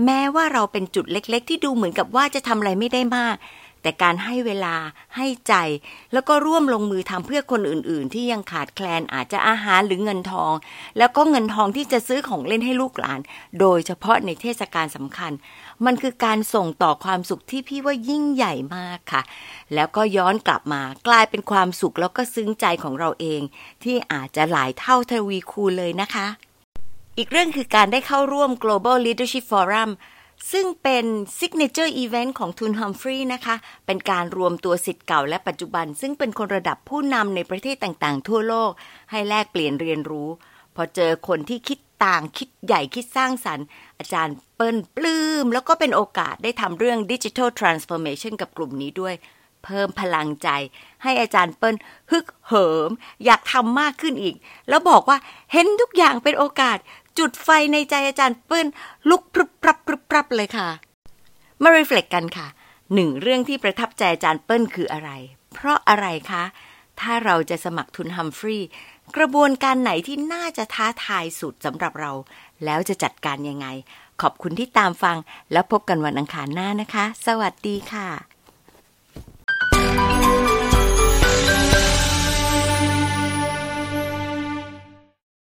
[0.04, 3.36] แม้ว่าเราเป็นจุดเล็ก ๆ ที่ดูเหมือนกับว่าจะทำอะไรไม่ได้มาก
[3.88, 4.76] แต่การให้เวลา
[5.16, 5.54] ให้ใจ
[6.12, 10.52] แล้วก็ร่วมลงมือทำเพื่อคนอื่น ๆ ที่ยังขาดแคลนอาจจะอาหารหรือเงินทอง
[10.98, 13.20] แล้วก็เงินทองที่จะซื้อของเล่นให้ลูกหลาน
[13.60, 15.32] โดยเฉพาะในเทศกาลสำคัญ
[15.84, 19.22] มันคือการส่งต่อความสุขที่พี่ว่ายิ่งใหญ่มากค่ะ
[19.74, 23.40] แล้วก็ย้อนกลับมากลายเป็นความสุขแล้วก็ซึ้งใจของเราเอง
[23.84, 26.26] ที่อาจจะหลายเท่าทวีคูณเลยนะคะ
[27.18, 29.90] อีกเรื่องคือการได้เข้าร่วม Global Leadership Forum
[30.52, 31.04] ซึ่งเป็น
[31.38, 38.70] Signature Event ของทุน Humphrey นะคะ เป็นการรวมตัวสิทธิ์เก่าและปัจจุบัน ซึ่งเป็นคนระดับผู้นำในประเทศต่างๆ ทั่วโลก
[39.10, 40.28] ให้แลกเปลี่ยนเรียนรู้
[40.74, 43.66] พอเจอคนที่คิดต่างคิดใหญ่คิดสร้างสรรค์
[43.98, 49.14] อาจารย์เปิ้ลปลื้ม แล้วก็เป็นโอกาสได้ทำเรื่อง Digital Transformation กับกลุ่มนี้ด้วย
[49.64, 50.48] เพิ่มพลังใจ
[51.02, 51.76] ให้อาจารย์เปิ้ล
[52.10, 52.90] ฮึกเหิม
[53.24, 54.34] อยากทำมากขึ้นอีก
[54.68, 55.18] แล้วบอกว่า
[55.52, 56.78] เห็นทุกอย่างเป็นโอกาส
[57.18, 58.66] จุดไฟในใจอาจารย์เปิ้ล
[59.10, 60.68] ลุกพรึบพรับพรึบพรับเลยค่ะ
[61.62, 62.46] มารีเฟล็กกันค่ะ
[62.94, 65.10] หนึ่งเรื่องที่ประทับใจอาจารย์เปิ้ลคืออะไร
[65.54, 66.44] เพราะอะไรคะ
[67.00, 68.68] ถ้าเราจะสมัครทุนฮัมฟรีย์
[69.16, 72.12] กระบวนการไหนที่น่าจะท้าทายสุดสำหรับเรา
[72.64, 73.66] แล้วจะจัดการยังไง
[74.22, 75.16] ขอบคุณที่ตามฟัง
[75.52, 78.37] แล้วพบกันวันอังคารหน้านะคะ สวัสดีค่ะ